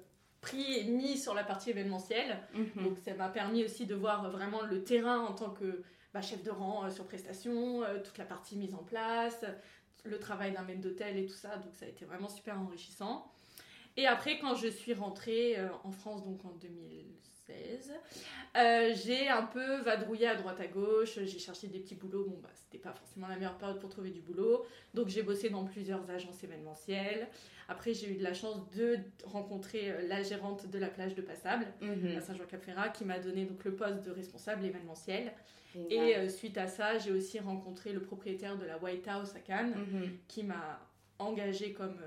pris 0.48 0.80
et 0.80 0.84
mis 0.86 1.18
sur 1.18 1.34
la 1.34 1.44
partie 1.44 1.72
événementielle. 1.72 2.40
Mhm. 2.54 2.84
Donc 2.84 2.98
ça 3.00 3.14
m'a 3.16 3.30
permis 3.30 3.66
aussi 3.66 3.86
de 3.86 3.96
voir 3.96 4.30
vraiment 4.32 4.62
le 4.62 4.84
terrain 4.84 5.20
en 5.20 5.34
tant 5.34 5.50
que 5.50 5.84
bah, 6.14 6.22
chef 6.22 6.42
de 6.44 6.52
rang 6.52 6.86
euh, 6.86 6.90
sur 6.90 7.06
prestation, 7.06 7.84
euh, 7.84 8.00
toute 8.04 8.18
la 8.18 8.26
partie 8.26 8.56
mise 8.56 8.74
en 8.74 8.84
place, 8.84 9.44
le 10.06 10.20
travail 10.20 10.54
d'un 10.54 10.64
maître 10.64 10.82
d'hôtel 10.82 11.18
et 11.18 11.26
tout 11.26 11.36
ça. 11.36 11.58
Donc 11.58 11.76
ça 11.76 11.86
a 11.86 11.90
été 11.90 12.06
vraiment 12.06 12.30
super 12.30 12.60
enrichissant. 12.60 13.30
Et 13.98 14.06
après, 14.08 14.40
quand 14.40 14.56
je 14.56 14.68
suis 14.68 14.94
rentrée 14.94 15.58
euh, 15.58 15.68
en 15.84 15.92
France, 15.92 16.24
donc 16.24 16.46
en 16.46 16.52
2016, 16.62 17.37
j'ai 18.96 19.28
un 19.28 19.44
peu 19.44 19.78
vadrouillé 19.82 20.28
à 20.28 20.36
droite 20.36 20.60
à 20.60 20.68
gauche. 20.68 21.20
J'ai 21.24 21.40
cherché 21.40 21.68
des 21.68 21.80
petits 21.80 21.96
boulots. 21.96 22.26
Bon, 22.26 22.40
bah, 22.42 22.50
c'était 22.54 22.82
pas 22.82 22.94
forcément 22.94 23.28
la 23.28 23.36
meilleure 23.36 23.58
période 23.58 23.80
pour 23.80 23.90
trouver 23.90 24.10
du 24.10 24.22
boulot. 24.22 24.66
Donc 24.94 25.08
j'ai 25.08 25.24
bossé 25.24 25.50
dans 25.50 25.66
plusieurs 25.66 26.10
agences 26.10 26.44
événementielles. 26.44 27.28
Après, 27.70 27.94
j'ai 27.94 28.12
eu 28.12 28.16
de 28.16 28.24
la 28.24 28.34
chance 28.34 28.70
de 28.72 28.98
rencontrer 29.26 29.92
euh, 29.92 30.08
la 30.08 30.24
gérante 30.24 30.70
de 30.70 30.80
la 30.80 30.88
plage 30.88 31.16
de 31.16 31.22
Passable, 31.22 31.68
mhm. 31.82 32.18
à 32.18 32.22
Saint-Jean-Cap-Ferrat, 32.22 32.90
qui 32.90 33.04
m'a 33.04 33.20
donné 33.20 33.46
donc 33.46 33.64
le 33.66 33.76
poste 33.76 34.04
de 34.04 34.12
responsable 34.12 34.66
événementiel. 34.66 35.34
Et 35.92 36.16
euh, 36.16 36.28
suite 36.28 36.58
à 36.58 36.68
ça, 36.68 36.98
j'ai 36.98 37.12
aussi 37.12 37.40
rencontré 37.40 37.92
le 37.92 38.02
propriétaire 38.02 38.58
de 38.58 38.66
la 38.66 38.78
White 38.80 39.08
House 39.08 39.36
à 39.36 39.40
Cannes, 39.40 39.76
mhm. 39.76 40.18
qui 40.28 40.44
m'a 40.44 40.80
engagée 41.20 41.74
comme 41.74 41.98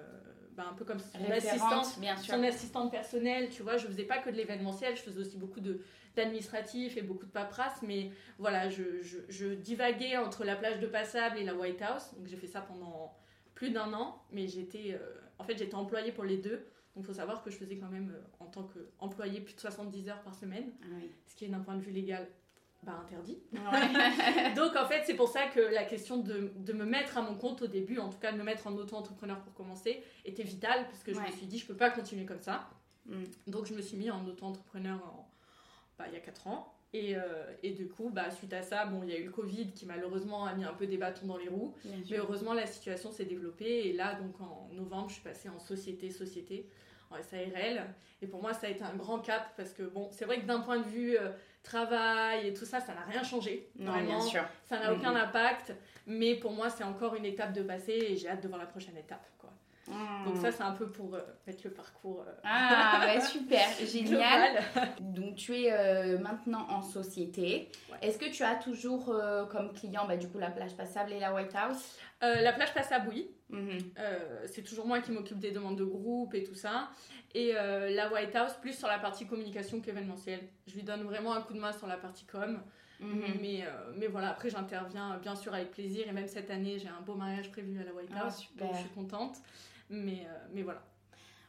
bah, 0.57 0.67
un 0.71 0.75
peu 0.75 0.85
comme 0.85 0.99
son 0.99 1.31
assistante, 1.31 1.99
bien 2.00 2.17
sûr. 2.17 2.35
son 2.35 2.43
assistante 2.43 2.90
personnelle, 2.90 3.49
tu 3.50 3.62
vois, 3.62 3.76
je 3.76 3.87
faisais 3.87 4.05
pas 4.05 4.19
que 4.19 4.31
de 4.31 4.37
l'événementiel, 4.37 4.97
je 4.97 5.02
faisais 5.02 5.21
aussi 5.21 5.37
beaucoup 5.37 5.61
de 5.61 5.81
d'administratif 6.17 6.97
et 6.97 7.02
beaucoup 7.02 7.25
de 7.25 7.31
paperasse, 7.31 7.83
mais 7.83 8.11
voilà, 8.38 8.69
je, 8.69 8.83
je, 9.29 9.47
divaguais 9.55 10.17
entre 10.17 10.45
la 10.45 10.57
plage 10.57 10.81
de 10.81 10.88
Passable 10.88 11.38
et 11.38 11.45
la 11.45 11.55
White 11.55 11.81
House, 11.83 12.14
donc 12.17 12.26
j'ai 12.26 12.37
fait 12.37 12.49
ça 12.49 12.61
pendant 12.61 13.17
plus 13.55 13.71
d'un 13.71 13.93
an, 13.93 14.21
mais 14.33 14.49
j'étais, 14.49 14.95
euh, 14.95 15.21
en 15.38 15.45
fait, 15.45 15.57
j'étais 15.57 15.76
employée 15.76 16.11
pour 16.11 16.25
les 16.25 16.37
deux, 16.37 16.67
donc 16.97 17.05
il 17.05 17.05
faut 17.05 17.14
savoir 17.14 17.43
que 17.43 17.50
je 17.50 17.57
faisais 17.57 17.76
quand 17.76 17.88
même, 17.88 18.11
euh, 18.11 18.45
en 18.45 18.47
tant 18.47 18.64
qu'employée, 18.64 19.40
plus 19.40 19.55
de 19.55 19.61
70 19.61 20.09
heures 20.09 20.23
par 20.23 20.35
semaine, 20.35 20.73
ah 20.83 20.87
ce 21.26 21.37
qui 21.37 21.45
est 21.45 21.49
d'un 21.49 21.61
point 21.61 21.76
de 21.76 21.83
vue 21.83 21.93
légal 21.93 22.26
bah, 22.83 22.99
interdit. 23.03 23.39
Donc 24.57 24.77
en 24.77 24.87
fait, 24.87 25.03
c'est 25.05 25.15
pour 25.15 25.29
ça 25.29 25.47
que 25.49 25.61
la 25.61 25.85
question 25.85 26.19
de, 26.19 26.53
de, 26.57 26.73
me 26.73 26.85
mettre 26.85 27.19
à 27.19 27.23
mon 27.23 27.35
compte 27.35 27.63
au 27.63 27.67
début, 27.67 27.99
en 27.99 28.09
tout 28.09 28.19
cas 28.19 28.33
de 28.33 28.39
me 28.39 28.43
mettre 28.43 28.67
en 28.67 28.75
auto-entrepreneur 28.75 29.39
pour 29.41 29.53
commencer, 29.55 30.03
était 30.25 30.43
vitale 30.43 30.87
parce 30.87 31.03
que 31.03 31.13
je 31.13 31.21
me 31.21 31.31
suis 31.31 31.47
dit 31.47 31.59
je 31.59 31.67
peux 31.67 31.77
pas 31.77 31.91
continuer 31.91 32.25
comme 32.25 32.41
ça. 32.41 32.71
Mm. 33.07 33.25
Donc 33.49 33.67
je 33.67 33.75
me 33.75 33.83
suis 33.83 33.97
mis 33.97 34.11
en 34.11 34.27
auto-entrepreneur 34.27 34.99
bah, 35.99 36.07
il 36.09 36.15
y 36.15 36.17
a 36.17 36.21
4 36.21 36.47
ans. 36.47 36.75
Et, 36.93 37.15
euh, 37.15 37.21
et, 37.63 37.71
du 37.71 37.89
coup, 37.89 38.11
bah, 38.11 38.31
suite 38.31 38.53
à 38.53 38.63
ça, 38.63 38.85
bon, 38.85 39.05
il 39.05 39.11
y 39.11 39.13
a 39.13 39.19
eu 39.19 39.25
le 39.25 39.31
Covid 39.31 39.71
qui 39.73 39.87
malheureusement 39.87 40.45
a 40.45 40.55
mis 40.55 40.65
un 40.65 40.73
peu 40.73 40.89
des 40.89 40.97
bâtons 40.97 41.27
dans 41.27 41.37
les 41.37 41.49
roues. 41.49 41.75
mais 41.85 42.17
heureusement, 42.17 42.53
la 42.53 42.67
situation 42.67 43.13
s'est 43.13 43.27
développée. 43.27 43.89
Et 43.89 43.93
là, 43.93 44.15
donc 44.15 44.41
en 44.41 44.69
novembre, 44.73 45.09
je 45.09 45.15
suis 45.15 45.23
passée 45.23 45.49
en 45.49 45.61
société, 45.61 46.11
société, 46.11 46.69
en 47.11 47.23
SARL. 47.23 47.85
Et 48.23 48.26
pour 48.26 48.43
moi, 48.43 48.52
ça 48.52 48.67
a 48.67 48.71
été 48.71 48.83
un 48.83 48.95
grand 48.95 49.19
cap 49.19 49.50
parce 49.57 49.73
que, 49.73 49.83
bon, 49.83 50.09
c'est 50.12 50.25
vrai 50.25 50.40
que 50.40 50.47
d'un 50.47 50.61
point 50.61 50.79
de 50.79 50.88
vue 50.88 51.17
euh, 51.17 51.31
travail 51.62 52.49
et 52.49 52.55
tout 52.55 52.64
ça, 52.64 52.81
ça 52.81 52.95
n'a 52.95 53.02
rien 53.02 53.23
changé. 53.23 53.71
Non, 53.79 53.99
bien 54.00 54.21
sûr. 54.21 54.43
Ça 54.67 54.79
n'a 54.79 54.93
aucun 54.93 55.14
impact, 55.14 55.73
mais 56.07 56.35
pour 56.35 56.52
moi, 56.52 56.71
c'est 56.71 56.85
encore 56.85 57.14
une 57.14 57.25
étape 57.25 57.52
de 57.52 57.62
passer 57.62 57.93
et 57.93 58.17
j'ai 58.17 58.29
hâte 58.29 58.43
de 58.43 58.49
voir 58.49 58.61
la 58.61 58.67
prochaine 58.67 58.97
étape. 58.97 59.26
Quoi. 59.38 59.50
Hmm. 59.88 60.25
Donc 60.25 60.37
ça, 60.37 60.52
c'est 60.52 60.62
un 60.62 60.73
peu 60.73 60.87
pour 60.88 61.14
euh, 61.14 61.21
mettre 61.47 61.62
le 61.64 61.71
parcours. 61.71 62.25
Euh, 62.26 62.33
ah, 62.45 63.00
bah, 63.02 63.21
super, 63.26 63.67
génial. 63.85 64.62
Donc 65.00 65.37
tu 65.37 65.57
es 65.57 65.73
euh, 65.73 66.19
maintenant 66.19 66.67
en 66.69 66.83
société. 66.83 67.71
Est-ce 68.02 68.19
que 68.19 68.31
tu 68.31 68.43
as 68.43 68.55
toujours 68.55 69.14
comme 69.50 69.73
client 69.73 70.07
bah, 70.07 70.17
du 70.17 70.29
coup 70.29 70.38
la 70.38 70.50
plage 70.50 70.75
passable 70.75 71.12
et 71.12 71.21
la 71.21 71.35
White 71.35 71.55
House? 71.55 71.99
La 72.23 72.52
plage 72.52 72.73
passable, 72.73 73.09
oui. 73.11 73.31
Mhm. 73.50 73.78
c'est 74.47 74.62
toujours 74.62 74.87
moi 74.87 75.00
qui 75.00 75.11
m'occupe 75.11 75.38
des 75.38 75.50
demandes 75.50 75.76
de 75.76 75.85
groupe 75.85 76.35
et 76.35 76.45
tout 76.45 76.54
ça 76.54 76.90
et 77.35 77.52
euh, 77.54 77.90
la 77.90 78.12
White 78.12 78.35
House 78.35 78.54
plus 78.61 78.76
sur 78.76 78.88
la 78.88 78.99
partie 78.99 79.26
communication 79.26 79.80
qu'événementielle. 79.80 80.40
Je 80.66 80.75
lui 80.75 80.83
donne 80.83 81.02
vraiment 81.02 81.33
un 81.33 81.42
coup 81.42 81.52
de 81.52 81.61
main 81.61 81.73
sur 81.73 81.87
la 81.87 81.97
partie 81.97 82.25
com. 82.25 82.61
Mhm. 83.00 83.38
mais, 83.40 83.64
euh, 83.64 83.92
mais 83.97 84.09
voilà, 84.09 84.28
après 84.28 84.50
j'interviens 84.50 85.16
bien 85.23 85.35
sûr 85.35 85.54
avec 85.54 85.71
plaisir 85.71 86.07
et 86.07 86.12
même 86.12 86.28
cette 86.28 86.50
année 86.50 86.78
j'ai 86.78 86.88
un 86.88 87.00
beau 87.00 87.14
mariage 87.14 87.50
prévu 87.50 87.80
à 87.80 87.85
la 87.85 87.95
White 87.95 88.11
ah, 88.14 88.25
House, 88.25 88.47
donc 88.57 88.75
je 88.75 88.80
suis 88.80 88.90
contente. 88.90 89.38
Mais, 89.88 90.26
euh, 90.28 90.47
mais 90.52 90.62
voilà. 90.62 90.83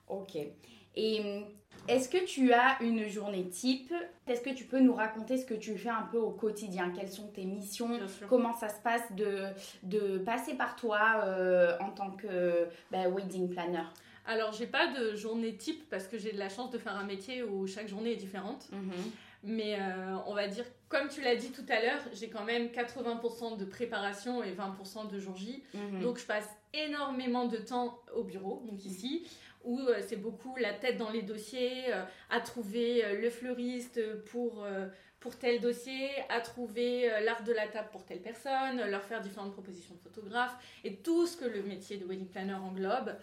Ok. 0.07 0.37
Et 0.95 1.43
est-ce 1.87 2.09
que 2.09 2.23
tu 2.23 2.53
as 2.53 2.81
une 2.81 3.07
journée 3.07 3.47
type? 3.47 3.93
Est-ce 4.27 4.41
que 4.41 4.49
tu 4.49 4.65
peux 4.65 4.79
nous 4.79 4.93
raconter 4.93 5.37
ce 5.37 5.45
que 5.45 5.53
tu 5.53 5.77
fais 5.77 5.89
un 5.89 6.07
peu 6.11 6.17
au 6.17 6.31
quotidien? 6.31 6.91
Quelles 6.95 7.11
sont 7.11 7.27
tes 7.27 7.45
missions? 7.45 7.89
Comment 8.29 8.53
ça 8.53 8.69
se 8.69 8.81
passe 8.81 9.11
de, 9.15 9.45
de 9.83 10.17
passer 10.19 10.53
par 10.53 10.75
toi 10.75 11.25
en 11.79 11.89
tant 11.91 12.11
que 12.11 12.67
bah, 12.91 13.09
wedding 13.09 13.49
planner? 13.49 13.83
Alors, 14.25 14.53
j'ai 14.53 14.67
pas 14.67 14.87
de 14.87 15.15
journée 15.15 15.55
type 15.55 15.89
parce 15.89 16.07
que 16.07 16.17
j'ai 16.17 16.31
de 16.31 16.37
la 16.37 16.49
chance 16.49 16.71
de 16.71 16.77
faire 16.77 16.95
un 16.95 17.03
métier 17.03 17.43
où 17.43 17.65
chaque 17.67 17.87
journée 17.87 18.13
est 18.13 18.17
différente. 18.17 18.67
Mhm. 18.71 18.91
Mais 19.43 19.79
euh, 19.79 20.17
on 20.27 20.35
va 20.35 20.47
dire, 20.47 20.65
comme 20.87 21.07
tu 21.07 21.21
l'as 21.21 21.35
dit 21.35 21.51
tout 21.51 21.65
à 21.67 21.81
l'heure, 21.81 22.01
j'ai 22.13 22.29
quand 22.29 22.43
même 22.43 22.67
80% 22.67 23.57
de 23.57 23.65
préparation 23.65 24.43
et 24.43 24.53
20% 24.53 25.11
de 25.11 25.19
jour 25.19 25.35
J. 25.35 25.63
Mhm. 25.73 26.01
Donc, 26.01 26.19
je 26.19 26.25
passe 26.25 26.47
énormément 26.73 27.47
de 27.47 27.57
temps 27.57 27.99
au 28.15 28.23
bureau, 28.23 28.63
donc 28.65 28.85
ici, 28.85 29.27
où 29.63 29.79
euh, 29.79 30.01
c'est 30.05 30.17
beaucoup 30.17 30.55
la 30.57 30.73
tête 30.73 30.97
dans 30.97 31.11
les 31.11 31.21
dossiers, 31.21 31.93
euh, 31.93 32.03
à 32.29 32.39
trouver 32.41 33.03
le 33.15 33.29
fleuriste 33.29 33.99
pour 34.25 34.65
pour 35.19 35.37
tel 35.37 35.61
dossier, 35.61 36.09
à 36.29 36.41
trouver 36.41 37.07
l'art 37.23 37.43
de 37.43 37.53
la 37.53 37.67
table 37.67 37.89
pour 37.91 38.03
telle 38.03 38.21
personne, 38.21 38.81
leur 38.89 39.03
faire 39.03 39.21
différentes 39.21 39.51
propositions 39.51 39.93
de 39.93 39.99
photographes 39.99 40.57
et 40.83 40.95
tout 40.95 41.27
ce 41.27 41.37
que 41.37 41.45
le 41.45 41.61
métier 41.61 41.97
de 41.97 42.05
wedding 42.05 42.27
planner 42.27 42.55
englobe. 42.55 43.15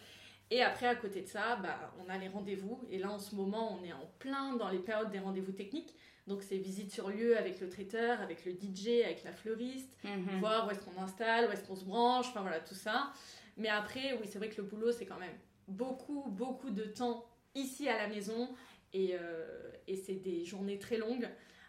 Et 0.50 0.62
après, 0.62 0.86
à 0.86 0.94
côté 0.94 1.22
de 1.22 1.26
ça, 1.26 1.56
bah, 1.56 1.92
on 1.98 2.08
a 2.08 2.16
les 2.16 2.28
rendez-vous. 2.28 2.80
Et 2.90 2.98
là, 2.98 3.10
en 3.10 3.18
ce 3.18 3.34
moment, 3.34 3.76
on 3.78 3.84
est 3.84 3.92
en 3.92 4.06
plein 4.18 4.54
dans 4.54 4.68
les 4.68 4.78
périodes 4.78 5.10
des 5.10 5.18
rendez-vous 5.18 5.52
techniques. 5.52 5.94
Donc, 6.26 6.42
c'est 6.42 6.56
visite 6.56 6.92
sur 6.92 7.08
lieu 7.08 7.36
avec 7.36 7.60
le 7.60 7.68
traiteur, 7.68 8.20
avec 8.20 8.44
le 8.44 8.52
DJ, 8.52 9.02
avec 9.04 9.24
la 9.24 9.32
fleuriste, 9.32 9.90
mhm. 10.04 10.40
voir 10.40 10.66
où 10.66 10.70
est-ce 10.70 10.80
qu'on 10.80 11.02
installe, 11.02 11.48
où 11.48 11.52
est-ce 11.52 11.64
qu'on 11.66 11.76
se 11.76 11.84
branche, 11.84 12.26
enfin 12.28 12.42
voilà, 12.42 12.60
tout 12.60 12.74
ça. 12.74 13.12
Mais 13.56 13.68
après, 13.68 14.12
oui, 14.14 14.28
c'est 14.30 14.38
vrai 14.38 14.48
que 14.48 14.58
le 14.58 14.68
boulot, 14.68 14.92
c'est 14.92 15.06
quand 15.06 15.18
même 15.18 15.34
beaucoup, 15.68 16.24
beaucoup 16.30 16.70
de 16.70 16.84
temps 16.84 17.24
ici 17.54 17.88
à 17.88 17.96
la 17.96 18.08
maison. 18.08 18.48
Et, 18.92 19.14
euh, 19.14 19.70
et 19.86 19.96
c'est 19.96 20.14
des 20.14 20.44
journées 20.44 20.78
très 20.78 20.96
longues. 20.96 21.28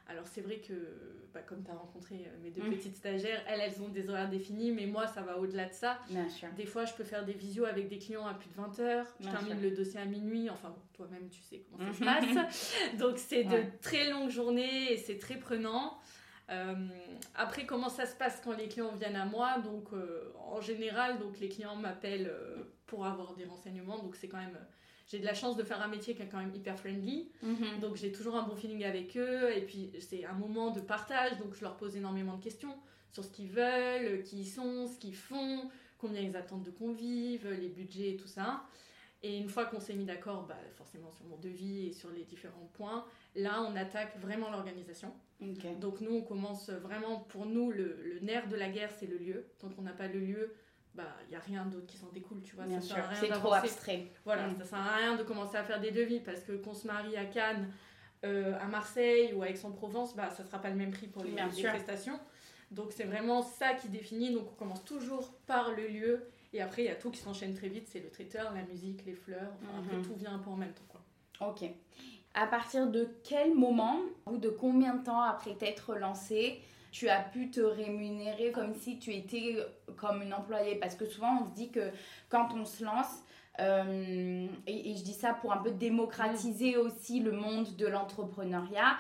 Alors 0.10 0.26
c'est 0.26 0.42
vrai 0.42 0.58
que, 0.58 0.74
bah, 1.34 1.42
comme 1.42 1.64
tu 1.64 1.70
as 1.70 1.76
rencontré 1.76 2.16
euh, 2.16 2.38
mes 2.42 2.50
deux 2.50 2.64
mm. 2.64 2.72
petites 2.72 2.96
stagiaires, 2.96 3.44
elles, 3.48 3.62
elles 3.62 3.82
ont 3.82 3.90
des 3.90 4.10
horaires 4.10 4.30
définis, 4.30 4.72
mais 4.72 4.88
moi, 4.88 5.06
ça 5.06 5.22
va 5.22 5.38
au-delà 5.38 5.68
de 5.68 5.74
ça. 5.74 6.00
Bien 6.10 6.28
sûr. 6.28 6.50
Des 6.58 6.66
fois, 6.66 6.86
je 6.86 6.94
peux 6.94 7.04
faire 7.04 7.24
des 7.26 7.34
visios 7.34 7.66
avec 7.66 7.90
des 7.90 8.00
clients 8.00 8.26
à 8.26 8.34
plus 8.34 8.50
de 8.50 8.56
20 8.56 8.80
heures. 8.80 9.06
Je 9.20 9.30
termine 9.30 9.62
le 9.62 9.70
dossier 9.70 10.00
à 10.00 10.06
minuit. 10.06 10.50
Enfin, 10.50 10.76
toi-même, 10.94 11.30
tu 11.30 11.42
sais 11.42 11.64
comment 11.70 11.94
ça 11.94 12.00
se 12.00 12.04
passe. 12.04 12.74
Donc 12.98 13.18
c'est 13.20 13.44
de 13.44 13.64
très 13.82 14.10
longues 14.10 14.32
journées 14.32 14.94
et 14.94 14.98
c'est 14.98 15.20
très 15.20 15.38
prenant. 15.38 16.00
Euh, 16.50 16.74
après, 17.36 17.68
comment 17.68 17.90
ça 17.90 18.08
se 18.08 18.16
passe 18.16 18.42
quand 18.44 18.58
les 18.58 18.68
clients 18.68 18.96
viennent 18.96 19.16
à 19.16 19.26
moi? 19.26 19.60
Donc, 19.60 19.94
euh, 19.94 20.34
en 20.40 20.60
général, 20.60 21.20
donc 21.20 21.40
les 21.40 21.50
clients 21.50 21.76
m'appellent 21.76 22.34
pour 22.90 23.06
avoir 23.06 23.36
des 23.36 23.46
renseignements. 23.46 24.00
Donc, 24.00 24.16
c'est 24.16 24.28
quand 24.28 24.38
même 24.38 24.58
j'ai 25.10 25.20
de 25.20 25.26
la 25.26 25.34
chance 25.34 25.58
de 25.58 25.64
faire 25.64 25.82
un 25.82 25.88
métier 25.88 26.14
qui 26.14 26.22
est 26.22 26.28
quand 26.28 26.38
même 26.38 26.54
hyper 26.54 26.78
friendly. 26.78 27.32
Mhm. 27.42 27.80
Donc 27.82 27.96
j'ai 27.96 28.12
toujours 28.12 28.36
un 28.36 28.44
bon 28.44 28.56
feeling 28.56 28.84
avec 28.84 29.18
eux. 29.18 29.52
Et 29.58 29.62
puis 29.62 29.92
c'est 30.00 30.24
un 30.24 30.34
moment 30.34 30.70
de 30.72 30.82
partage. 30.82 31.38
Donc 31.40 31.56
je 31.56 31.62
leur 31.62 31.78
pose 31.78 31.96
énormément 31.96 32.38
de 32.38 32.44
questions 32.44 32.76
sur 33.12 33.24
ce 33.24 33.32
qu'ils 33.32 33.50
veulent, 33.50 34.22
qui 34.24 34.42
ils 34.42 34.48
sont, 34.48 34.88
ce 34.88 35.00
qu'ils 35.00 35.16
font, 35.16 35.70
combien 35.98 36.22
ils 36.22 36.38
attendent 36.38 36.64
de 36.64 36.70
convives, 36.70 37.50
les 37.50 37.70
budgets 37.70 38.12
et 38.12 38.18
tout 38.18 38.28
ça. 38.28 38.64
Et 39.24 39.38
une 39.38 39.50
fois 39.50 39.66
qu'on 39.66 39.80
s'est 39.80 39.96
mis 39.96 40.06
d'accord, 40.06 40.46
bah, 40.48 40.56
forcément 40.76 41.12
sur 41.12 41.26
mon 41.26 41.38
devis 41.38 41.88
et 41.88 41.94
sur 41.94 42.10
les 42.12 42.24
différents 42.24 42.70
points, 42.74 43.04
là 43.36 43.64
on 43.64 43.76
attaque 43.76 44.18
vraiment 44.20 44.52
l'organisation. 44.52 45.12
Donc 45.42 46.02
nous 46.02 46.14
on 46.14 46.22
commence 46.22 46.70
vraiment, 46.70 47.22
pour 47.22 47.48
nous 47.48 47.72
le, 47.72 48.00
le 48.04 48.20
nerf 48.20 48.48
de 48.48 48.56
la 48.56 48.70
guerre 48.70 48.92
c'est 48.98 49.08
le 49.08 49.18
lieu. 49.18 49.48
Tant 49.58 49.70
qu'on 49.70 49.82
n'a 49.82 49.92
pas 49.92 50.08
le 50.08 50.20
lieu, 50.20 50.54
bah 50.96 51.04
il 51.28 51.34
y 51.34 51.36
a 51.36 51.40
rien 51.40 51.66
d'autre 51.66 51.86
qui 51.86 51.98
s'en 51.98 52.10
découle 52.10 52.42
tu 52.42 52.56
vois 52.56 52.66
Bien 52.66 52.82
sûr, 52.82 52.98
c'est 53.20 53.30
trop 53.30 53.54
abstrait. 53.54 54.08
Voilà 54.26 54.48
mm. 54.48 54.58
ça 54.60 54.66
sert 54.66 54.80
à 54.80 54.96
rien 54.96 55.16
de 55.16 55.24
commencer 55.24 55.58
à 55.58 55.64
faire 55.64 55.80
des 55.80 55.92
devis 55.92 56.20
parce 56.20 56.42
que 56.42 56.54
qu'on 56.54 56.74
se 56.74 56.88
marie 56.88 57.16
à 57.16 57.26
Cannes 57.26 57.72
euh, 58.26 58.58
à 58.60 58.66
Marseille 58.66 59.34
ou 59.34 59.44
à 59.44 59.50
Aix-en-Provence 59.50 60.16
bah 60.16 60.30
ça 60.30 60.44
sera 60.44 60.60
pas 60.60 60.70
le 60.70 60.76
même 60.76 60.92
prix 60.92 61.08
pour 61.08 61.24
les, 61.24 61.32
prestations. 61.32 62.20
Donc 62.72 62.92
c'est 62.92 63.06
vraiment 63.06 63.42
ça 63.42 63.74
qui 63.74 63.90
définit. 63.90 64.34
Donc 64.34 64.48
on 64.52 64.56
commence 64.56 64.84
toujours 64.84 65.34
par 65.48 65.72
le 65.72 65.88
lieu 65.88 66.28
et 66.54 66.62
après 66.62 66.84
il 66.84 66.86
y 66.86 66.92
a 66.92 66.96
tout 66.96 67.12
qui 67.12 67.20
s'enchaîne 67.20 67.54
très 67.54 67.70
vite. 67.70 67.88
C'est 67.88 68.00
le 68.00 68.10
traiteur 68.10 68.54
la 68.54 68.64
musique 68.64 69.06
les 69.06 69.14
fleurs. 69.14 69.54
Après 69.78 69.96
mm-hmm. 69.96 70.02
tout 70.02 70.16
vient 70.16 70.34
un 70.34 70.40
peu 70.40 70.50
en 70.50 70.58
même 70.58 70.74
temps 70.74 70.86
quoi. 70.90 71.02
Ok. 71.48 71.70
À 72.34 72.48
partir 72.48 72.88
de 72.88 73.08
quel 73.24 73.56
moment 73.56 74.00
ou 74.26 74.38
de 74.38 74.50
combien 74.50 74.96
de 74.96 75.04
temps 75.04 75.22
après 75.22 75.56
t'être 75.56 75.96
lancé 75.96 76.62
tu 76.92 77.10
as 77.10 77.22
pu 77.22 77.52
te 77.52 77.62
rémunérer 77.62 78.52
comme 78.52 78.74
si 78.74 79.00
tu 79.00 79.14
étais 79.14 79.58
comme 79.98 80.22
une 80.22 80.34
employée. 80.34 80.76
Parce 80.76 80.96
que 80.96 81.06
souvent, 81.06 81.42
on 81.42 81.50
se 81.50 81.54
dit 81.54 81.70
que 81.70 81.92
quand 82.30 82.50
on 82.56 82.66
se 82.66 82.84
lance, 82.84 83.24
euh, 83.60 84.48
et, 84.68 84.96
je 84.96 85.04
dis 85.04 85.14
ça 85.14 85.34
pour 85.34 85.52
un 85.52 85.58
peu 85.58 85.72
démocratiser 85.72 86.78
aussi 86.78 87.20
le 87.20 87.32
monde 87.32 87.76
de 87.76 87.88
l'entrepreneuriat, 87.88 88.98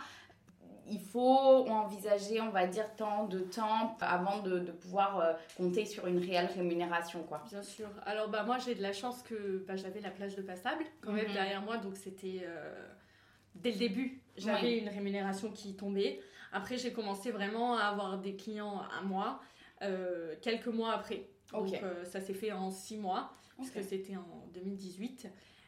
il 0.91 0.99
faut 0.99 1.67
envisager, 1.69 2.41
on 2.41 2.49
va 2.49 2.65
dire, 2.65 2.85
tant 2.95 3.27
de 3.27 3.39
temps 3.39 3.95
avant 4.01 4.41
de, 4.41 4.59
pouvoir 4.59 5.19
euh, 5.19 5.33
compter 5.55 5.85
sur 5.85 6.07
une 6.07 6.17
réelle 6.17 6.49
rémunération. 6.55 7.23
Quoi. 7.23 7.43
Bien 7.47 7.61
sûr. 7.61 7.87
Alors, 8.05 8.29
bah, 8.29 8.43
moi, 8.43 8.57
j'ai 8.57 8.75
de 8.75 8.81
la 8.81 8.93
chance 8.93 9.21
que 9.21 9.63
bah, 9.67 9.75
j'avais 9.75 10.01
la 10.01 10.09
plage 10.09 10.35
de 10.35 10.41
passable 10.41 10.83
quand 11.01 11.11
même 11.11 11.27
mhm. 11.27 11.33
derrière 11.33 11.61
moi, 11.61 11.77
donc 11.77 11.95
c'était... 11.95 12.41
Euh, 12.43 12.87
dès 13.55 13.71
le 13.71 13.77
début, 13.77 14.19
j'avais 14.35 14.79
une 14.79 14.89
rémunération 14.89 15.51
qui 15.51 15.75
tombait. 15.75 16.19
Après, 16.51 16.77
j'ai 16.77 16.93
commencé 16.93 17.31
vraiment 17.31 17.75
à 17.75 17.83
avoir 17.83 18.19
des 18.19 18.35
clients 18.35 18.81
à 18.97 19.01
moi 19.03 19.41
euh, 19.81 20.35
quelques 20.41 20.67
mois 20.67 20.93
après. 20.93 21.27
Donc, 21.51 21.73
euh, 21.73 22.05
ça 22.05 22.21
s'est 22.21 22.33
fait 22.33 22.51
en 22.51 22.69
six 22.69 22.97
mois, 22.97 23.33
parce 23.57 23.69
que 23.71 23.81
c'était 23.81 24.15
en 24.15 24.47
2018. 24.53 25.27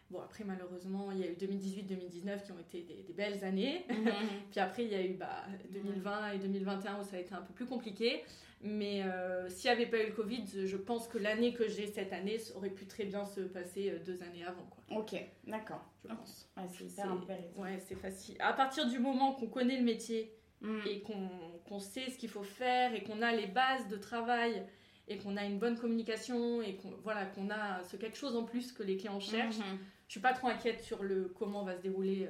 Bon, 0.09 0.19
après, 0.19 0.43
malheureusement, 0.43 1.09
il 1.11 1.19
y 1.19 1.23
a 1.23 1.27
eu 1.27 1.35
2018-2019 1.35 2.43
qui 2.43 2.51
ont 2.51 2.59
été 2.59 2.81
des, 2.81 3.13
belles 3.13 3.43
années. 3.43 3.85
Mhm. 3.89 4.11
Puis 4.51 4.59
après, 4.59 4.83
il 4.83 4.91
y 4.91 4.95
a 4.95 5.03
eu 5.03 5.13
bah, 5.13 5.45
2020 5.71 6.33
et 6.33 6.37
2021 6.39 6.99
où 6.99 7.03
ça 7.03 7.15
a 7.15 7.19
été 7.19 7.33
un 7.33 7.41
peu 7.41 7.53
plus 7.53 7.65
compliqué. 7.65 8.23
Mais 8.63 9.01
euh, 9.03 9.49
s'il 9.49 9.71
n'y 9.71 9.77
avait 9.77 9.89
pas 9.89 10.03
eu 10.03 10.07
le 10.07 10.13
Covid, 10.13 10.45
je 10.67 10.77
pense 10.77 11.07
que 11.07 11.17
l'année 11.17 11.53
que 11.53 11.67
j'ai 11.67 11.87
cette 11.87 12.13
année 12.13 12.37
aurait 12.55 12.69
pu 12.69 12.85
très 12.85 13.05
bien 13.05 13.25
se 13.25 13.39
passer 13.41 13.99
deux 14.05 14.21
années 14.21 14.43
avant. 14.45 14.67
Quoi. 14.69 14.99
Ok, 14.99 15.15
d'accord. 15.47 15.83
Je 16.03 16.09
pense. 16.13 16.51
c'est 16.69 16.83
hyper 16.83 17.37
Ouais, 17.55 17.79
c'est 17.79 17.95
facile. 17.95 18.35
À 18.39 18.53
partir 18.53 18.87
du 18.87 18.99
moment 18.99 19.33
qu'on 19.33 19.47
connaît 19.47 19.77
le 19.77 19.85
métier, 19.85 20.31
Mm. 20.61 20.79
et 20.85 21.01
qu'on 21.01 21.79
sait 21.79 22.09
ce 22.11 22.19
qu'il 22.19 22.29
faut 22.29 22.43
faire 22.43 22.93
et 22.93 23.03
qu'on 23.03 23.23
a 23.23 23.31
les 23.31 23.47
bases 23.47 23.87
de 23.87 23.97
travail 23.97 24.63
et 25.07 25.17
qu'on 25.17 25.35
a 25.35 25.43
une 25.43 25.57
bonne 25.57 25.75
communication 25.75 26.61
et 26.61 26.75
qu'on 26.75 26.91
voilà, 27.03 27.25
qu'on 27.25 27.49
a 27.49 27.83
ce 27.83 27.97
quelque 27.97 28.17
chose 28.17 28.35
en 28.35 28.43
plus 28.43 28.71
que 28.71 28.83
les 28.83 28.95
clients 28.95 29.19
cherchent, 29.19 29.57
mhm. 29.57 29.79
je 30.07 30.11
suis 30.11 30.19
pas 30.19 30.33
trop 30.33 30.47
inquiète 30.47 30.81
sur 30.81 31.01
le 31.01 31.33
comment 31.37 31.63
va 31.63 31.75
se 31.75 31.81
dérouler 31.81 32.29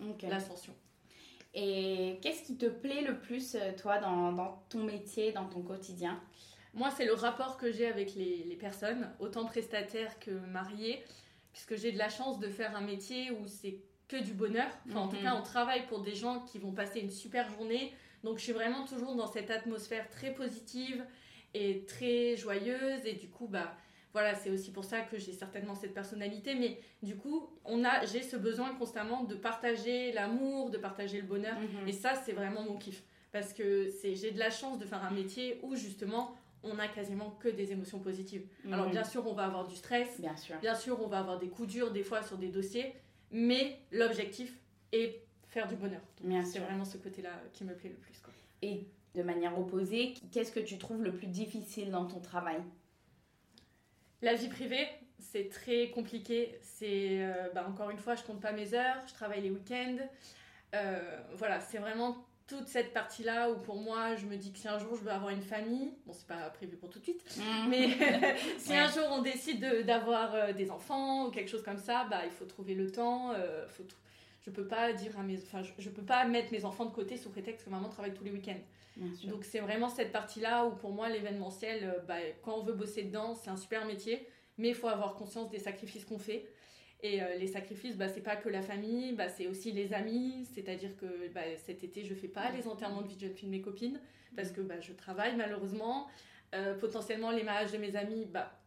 euh, 0.00 0.28
l'ascension. 0.28 0.72
Et 1.52 2.18
qu'est-ce 2.22 2.44
qui 2.44 2.56
te 2.56 2.66
plaît 2.66 3.02
le 3.02 3.18
plus, 3.18 3.56
euh, 3.56 3.72
toi, 3.76 3.98
dans, 3.98 4.32
dans 4.32 4.64
ton 4.68 4.84
métier, 4.84 5.32
dans 5.32 5.46
ton 5.46 5.62
quotidien? 5.62 6.20
Moi, 6.74 6.90
c'est 6.96 7.04
le 7.04 7.14
rapport 7.14 7.56
que 7.56 7.72
j'ai 7.72 7.86
avec 7.86 8.14
les, 8.14 8.44
les, 8.44 8.56
personnes, 8.56 9.08
autant 9.20 9.44
prestataires 9.44 10.18
que 10.18 10.30
mariés, 10.30 11.04
puisque 11.52 11.76
j'ai 11.76 11.92
de 11.92 11.98
la 11.98 12.08
chance 12.08 12.40
de 12.40 12.48
faire 12.48 12.74
un 12.76 12.80
métier 12.80 13.30
où 13.30 13.46
c'est 13.46 13.78
que 14.08 14.16
du 14.16 14.32
bonheur. 14.32 14.68
Enfin, 14.88 15.00
En 15.00 15.08
tout 15.08 15.16
mhm. 15.16 15.22
cas, 15.22 15.34
on 15.34 15.42
travaille 15.42 15.86
pour 15.86 16.00
des 16.00 16.14
gens 16.14 16.40
qui 16.40 16.58
vont 16.58 16.72
passer 16.72 17.00
une 17.00 17.10
super 17.10 17.50
journée. 17.50 17.92
Donc, 18.22 18.38
je 18.38 18.44
suis 18.44 18.52
vraiment 18.52 18.84
toujours 18.84 19.14
dans 19.14 19.26
cette 19.26 19.50
atmosphère 19.50 20.08
très 20.08 20.32
positive 20.32 21.04
et 21.54 21.84
très 21.84 22.36
joyeuse. 22.36 23.04
Et 23.04 23.14
du 23.14 23.28
coup, 23.28 23.46
bah, 23.46 23.76
voilà, 24.12 24.34
c'est 24.34 24.50
aussi 24.50 24.70
pour 24.72 24.84
ça 24.84 25.00
que 25.00 25.18
j'ai 25.18 25.32
certainement 25.32 25.74
cette 25.74 25.94
personnalité. 25.94 26.54
Mais 26.54 26.78
du 27.02 27.16
coup, 27.16 27.50
on 27.64 27.84
a, 27.84 28.04
j'ai 28.06 28.22
ce 28.22 28.36
besoin 28.36 28.74
constamment 28.74 29.24
de 29.24 29.34
partager 29.34 30.12
l'amour, 30.12 30.70
de 30.70 30.78
partager 30.78 31.20
le 31.20 31.26
bonheur. 31.26 31.58
Mhm. 31.58 31.88
Et 31.88 31.92
ça, 31.92 32.14
c'est 32.14 32.32
vraiment 32.32 32.62
mon 32.62 32.76
kiff. 32.76 33.02
Parce 33.32 33.52
que 33.52 33.88
c'est, 33.88 34.14
j'ai 34.14 34.30
de 34.30 34.38
la 34.38 34.50
chance 34.50 34.78
de 34.78 34.84
faire 34.84 35.02
un 35.02 35.10
métier 35.10 35.58
où 35.62 35.74
justement, 35.74 36.36
on 36.62 36.78
a 36.78 36.88
quasiment 36.88 37.30
que 37.40 37.48
des 37.48 37.72
émotions 37.72 37.98
positives. 37.98 38.46
Alors, 38.70 38.86
mhm. 38.86 38.92
bien 38.92 39.04
sûr, 39.04 39.26
on 39.26 39.34
va 39.34 39.44
avoir 39.44 39.66
du 39.66 39.74
stress. 39.74 40.20
Bien 40.20 40.36
sûr. 40.36 40.56
Bien 40.60 40.74
sûr, 40.74 40.98
on 41.02 41.08
va 41.08 41.18
avoir 41.18 41.38
des 41.38 41.48
coups 41.48 41.68
durs 41.68 41.90
des 41.90 42.04
fois 42.04 42.22
sur 42.22 42.38
des 42.38 42.48
dossiers. 42.48 42.94
Mais 43.34 43.80
l'objectif 43.90 44.52
est 44.92 45.20
faire 45.48 45.66
du 45.66 45.74
bonheur. 45.74 46.00
C'est 46.44 46.60
vraiment 46.60 46.84
ce 46.84 46.98
côté-là 46.98 47.30
qui 47.52 47.64
me 47.64 47.74
plaît 47.74 47.90
le 47.90 47.96
plus. 47.96 48.16
Quoi. 48.20 48.32
Et 48.62 48.86
de 49.16 49.22
manière 49.24 49.58
opposée, 49.58 50.14
qu'est-ce 50.30 50.52
que 50.52 50.60
tu 50.60 50.78
trouves 50.78 51.02
le 51.02 51.12
plus 51.12 51.26
difficile 51.26 51.90
dans 51.90 52.06
ton 52.06 52.20
travail? 52.20 52.62
La 54.22 54.34
vie 54.34 54.48
privée, 54.48 54.86
c'est 55.18 55.48
très 55.48 55.90
compliqué. 55.90 56.56
C'est 56.62 57.24
euh, 57.24 57.48
bah, 57.52 57.66
encore 57.68 57.90
une 57.90 57.98
fois, 57.98 58.14
je 58.14 58.22
compte 58.22 58.40
pas 58.40 58.52
mes 58.52 58.72
heures, 58.72 59.02
je 59.08 59.14
travaille 59.14 59.42
les 59.42 59.50
week-ends. 59.50 59.98
Euh, 60.76 61.20
voilà, 61.32 61.60
c'est 61.60 61.78
vraiment 61.78 62.24
toute 62.46 62.68
cette 62.68 62.92
partie-là 62.92 63.50
où 63.50 63.56
pour 63.56 63.76
moi, 63.76 64.16
je 64.16 64.26
me 64.26 64.36
dis 64.36 64.52
que 64.52 64.58
si 64.58 64.68
un 64.68 64.78
jour 64.78 64.96
je 64.96 65.02
veux 65.02 65.10
avoir 65.10 65.30
une 65.30 65.42
famille, 65.42 65.92
bon, 66.06 66.12
c'est 66.12 66.26
pas 66.26 66.50
prévu 66.50 66.76
pour 66.76 66.90
tout 66.90 66.98
de 66.98 67.04
suite, 67.04 67.24
mmh. 67.38 67.68
mais 67.68 67.88
si 68.58 68.74
un 68.74 68.88
jour 68.88 69.06
on 69.10 69.22
décide 69.22 69.84
d'avoir 69.86 70.34
euh, 70.34 70.52
des 70.52 70.70
enfants 70.70 71.26
ou 71.26 71.30
quelque 71.30 71.48
chose 71.48 71.62
comme 71.62 71.78
ça, 71.78 72.06
bah, 72.10 72.20
il 72.24 72.30
faut 72.30 72.44
trouver 72.44 72.74
le 72.74 72.92
temps, 72.92 73.32
faut 73.68 73.84
je 74.44 74.50
peux 74.50 74.66
pas 74.66 74.92
dire 74.92 75.18
à 75.18 75.22
mes, 75.22 75.38
enfin, 75.38 75.62
je, 75.78 75.88
peux 75.88 76.02
pas 76.02 76.24
mettre 76.26 76.52
mes 76.52 76.64
enfants 76.64 76.84
de 76.84 76.94
côté 76.94 77.16
sous 77.16 77.30
prétexte 77.30 77.64
que 77.64 77.70
maman 77.70 77.88
travaille 77.88 78.12
tous 78.12 78.24
les 78.24 78.30
week-ends. 78.30 78.60
Donc 79.24 79.44
c'est 79.44 79.58
vraiment 79.58 79.88
cette 79.88 80.12
partie-là 80.12 80.66
où 80.66 80.70
pour 80.70 80.92
moi 80.92 81.08
l'événementiel, 81.08 81.82
euh, 81.82 81.98
bah, 82.06 82.18
quand 82.42 82.58
on 82.58 82.62
veut 82.62 82.74
bosser 82.74 83.02
dedans, 83.02 83.34
c'est 83.34 83.50
un 83.50 83.56
super 83.56 83.86
métier, 83.86 84.28
mais 84.56 84.68
il 84.68 84.74
faut 84.74 84.86
avoir 84.86 85.14
conscience 85.14 85.50
des 85.50 85.58
sacrifices 85.58 86.04
qu'on 86.04 86.18
fait. 86.18 86.46
Et 87.04 87.22
euh, 87.22 87.36
les 87.36 87.48
sacrifices, 87.48 87.98
bah, 87.98 88.08
c'est 88.08 88.22
pas 88.22 88.34
que 88.34 88.48
la 88.48 88.62
famille, 88.62 89.12
bah, 89.12 89.28
c'est 89.28 89.46
aussi 89.46 89.72
les 89.72 89.92
amis. 89.92 90.48
C'est-à-dire 90.54 90.96
que 90.96 91.28
bah, 91.34 91.42
cet 91.58 91.84
été, 91.84 92.02
je 92.02 92.14
fais 92.14 92.28
pas 92.28 92.50
les 92.50 92.66
enterrements 92.66 93.02
de 93.02 93.08
vie 93.08 93.16
de 93.16 93.20
jeune 93.20 93.34
fille 93.34 93.46
de 93.46 93.52
mes 93.52 93.60
copines 93.60 94.00
parce 94.34 94.50
que 94.50 94.62
bah, 94.62 94.80
je 94.80 94.94
travaille 94.94 95.36
malheureusement. 95.36 96.08
Euh, 96.54 96.74
potentiellement, 96.78 97.30
les 97.30 97.42
mariages 97.42 97.72
de 97.72 97.76
mes 97.76 97.94
amis, 97.94 98.24
bah, 98.24 98.58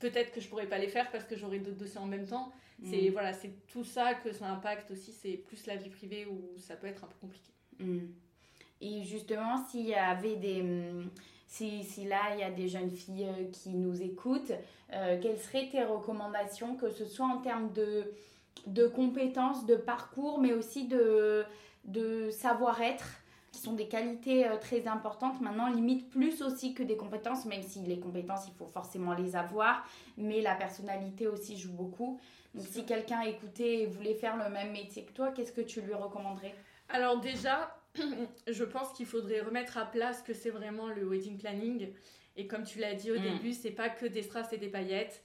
peut-être 0.00 0.32
que 0.32 0.40
je 0.42 0.48
pourrais 0.48 0.66
pas 0.66 0.76
les 0.76 0.88
faire 0.88 1.10
parce 1.10 1.24
que 1.24 1.34
j'aurais 1.34 1.60
d'autres 1.60 1.78
dossiers 1.78 1.98
en 1.98 2.06
même 2.06 2.26
temps. 2.26 2.52
C'est 2.84 3.08
mm. 3.08 3.12
voilà, 3.12 3.32
c'est 3.32 3.52
tout 3.68 3.84
ça 3.84 4.12
que 4.12 4.32
ça 4.34 4.50
impacte 4.50 4.90
aussi. 4.90 5.12
C'est 5.12 5.38
plus 5.38 5.66
la 5.66 5.76
vie 5.76 5.88
privée 5.88 6.26
où 6.26 6.58
ça 6.58 6.76
peut 6.76 6.88
être 6.88 7.04
un 7.04 7.08
peu 7.08 7.16
compliqué. 7.22 7.52
Mm. 7.78 8.00
Et 8.82 9.02
justement, 9.04 9.66
s'il 9.66 9.86
y 9.86 9.94
avait 9.94 10.36
des 10.36 10.62
mm, 10.62 11.10
si, 11.48 11.82
si, 11.82 12.04
là 12.04 12.34
il 12.34 12.40
y 12.40 12.42
a 12.44 12.50
des 12.50 12.68
jeunes 12.68 12.90
filles 12.90 13.26
euh, 13.26 13.50
qui 13.50 13.70
nous 13.70 14.00
écoutent, 14.00 14.52
euh, 14.92 15.18
quelles 15.20 15.38
seraient 15.38 15.68
tes 15.68 15.82
recommandations, 15.82 16.76
que 16.76 16.90
ce 16.90 17.06
soit 17.06 17.26
en 17.26 17.38
termes 17.38 17.72
de, 17.72 18.12
de 18.66 18.86
compétences, 18.86 19.66
de 19.66 19.74
parcours, 19.74 20.38
mais 20.38 20.52
aussi 20.52 20.86
de, 20.86 21.44
de 21.84 22.30
savoir-être 22.30 23.06
qui 23.50 23.60
sont 23.60 23.72
des 23.72 23.88
qualités 23.88 24.46
euh, 24.46 24.58
très 24.58 24.86
importantes. 24.86 25.40
Maintenant, 25.40 25.70
limite 25.72 26.10
plus 26.10 26.42
aussi 26.42 26.74
que 26.74 26.82
des 26.82 26.98
compétences, 26.98 27.46
même 27.46 27.62
si 27.62 27.80
les 27.80 27.98
compétences, 27.98 28.46
il 28.46 28.52
faut 28.52 28.66
forcément 28.66 29.14
les 29.14 29.34
avoir, 29.34 29.88
mais 30.18 30.42
la 30.42 30.54
personnalité 30.54 31.26
aussi 31.28 31.56
joue 31.56 31.72
beaucoup. 31.72 32.20
Donc, 32.54 32.66
si 32.66 32.84
quelqu'un 32.84 33.22
écoutait 33.22 33.80
et 33.80 33.86
voulait 33.86 34.14
faire 34.14 34.36
le 34.36 34.50
même 34.50 34.72
métier 34.72 35.02
que 35.04 35.12
toi, 35.12 35.30
qu'est-ce 35.32 35.52
que 35.52 35.62
tu 35.62 35.80
lui 35.80 35.94
recommanderais? 35.94 36.54
Alors 36.90 37.20
déjà, 37.20 37.77
je 38.46 38.64
pense 38.64 38.92
qu'il 38.92 39.06
faudrait 39.06 39.40
remettre 39.40 39.76
à 39.78 39.84
plat 39.84 40.12
ce 40.12 40.22
que 40.22 40.34
c'est 40.34 40.50
vraiment 40.50 40.88
le 40.88 41.04
wedding 41.08 41.38
planning. 41.38 41.92
Et 42.36 42.46
comme 42.46 42.64
tu 42.64 42.78
l'as 42.78 42.94
dit 42.94 43.10
au 43.10 43.18
mm. 43.18 43.22
début, 43.22 43.52
c'est 43.52 43.70
pas 43.70 43.88
que 43.88 44.06
des 44.06 44.22
strass 44.22 44.52
et 44.52 44.58
des 44.58 44.68
paillettes. 44.68 45.22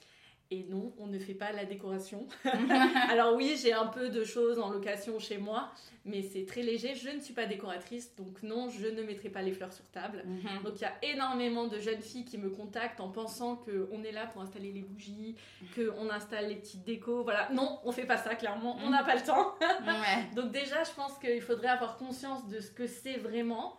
Et 0.54 0.68
non, 0.70 0.94
on 1.00 1.08
ne 1.08 1.18
fait 1.18 1.34
pas 1.34 1.52
la 1.52 1.66
décoration. 1.66 2.28
Alors 3.10 3.36
oui, 3.36 3.60
j'ai 3.60 3.74
un 3.74 3.88
peu 3.88 4.10
de 4.10 4.24
choses 4.24 4.60
en 4.60 4.70
location 4.70 5.18
chez 5.18 5.40
moi, 5.40 5.72
mais 6.06 6.22
c'est 6.22 6.46
très 6.46 6.62
léger. 6.62 6.94
Je 6.94 7.10
ne 7.10 7.20
suis 7.20 7.34
pas 7.34 7.48
décoratrice, 7.48 8.16
donc 8.16 8.44
non, 8.44 8.70
je 8.70 8.86
ne 8.86 9.02
mettrai 9.02 9.30
pas 9.30 9.42
les 9.42 9.52
fleurs 9.52 9.74
sur 9.74 9.86
table. 9.86 10.24
Mhm. 10.28 10.62
Donc 10.64 10.74
il 10.76 10.82
y 10.82 10.86
a 10.86 10.94
énormément 11.02 11.66
de 11.66 11.80
jeunes 11.80 12.02
filles 12.02 12.24
qui 12.24 12.38
me 12.38 12.52
contactent 12.52 13.00
en 13.00 13.10
pensant 13.10 13.56
qu'on 13.56 14.04
est 14.04 14.12
là 14.12 14.28
pour 14.28 14.44
installer 14.44 14.72
les 14.72 14.84
bougies, 14.84 15.36
qu'on 15.76 16.12
installe 16.12 16.50
les 16.50 16.56
petites 16.58 16.84
décos. 16.84 17.24
Voilà, 17.24 17.50
non, 17.52 17.80
on 17.84 17.92
fait 17.92 18.06
pas 18.06 18.18
ça, 18.18 18.36
clairement, 18.36 18.78
on 18.84 18.92
n'a 18.92 19.04
pas 19.04 19.16
le 19.16 19.24
temps. 19.24 19.56
donc 20.36 20.52
déjà, 20.52 20.84
je 20.84 20.92
pense 20.92 21.18
qu'il 21.18 21.42
faudrait 21.42 21.70
avoir 21.70 21.98
conscience 21.98 22.48
de 22.48 22.60
ce 22.60 22.70
que 22.70 22.86
c'est 22.86 23.18
vraiment. 23.18 23.76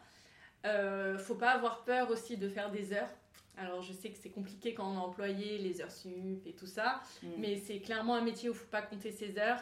Euh, 0.67 1.19
faut 1.19 1.37
pas 1.37 1.51
avoir 1.51 1.85
peur 1.85 2.11
aussi 2.11 2.37
de 2.37 2.49
faire 2.49 2.73
des 2.73 2.93
heures 2.93 3.11
alors 3.57 3.83
je 3.83 3.93
sais 3.93 4.11
que 4.11 4.19
c'est 4.19 4.31
compliqué 4.31 4.75
quand 4.75 4.91
on 4.91 4.95
est 4.95 5.05
employé, 5.05 5.59
les 5.59 5.81
heures 5.81 5.91
sup 5.91 6.47
et 6.47 6.53
tout 6.53 6.67
ça, 6.67 7.03
mm. 7.23 7.29
mais 7.39 7.57
c'est 7.57 7.81
clairement 7.81 8.15
un 8.15 8.21
métier 8.23 8.49
où 8.49 8.53
il 8.53 8.57
ne 8.57 8.61
faut 8.61 8.71
pas 8.71 8.83
compter 8.83 9.13
ses 9.13 9.39
heures. 9.39 9.61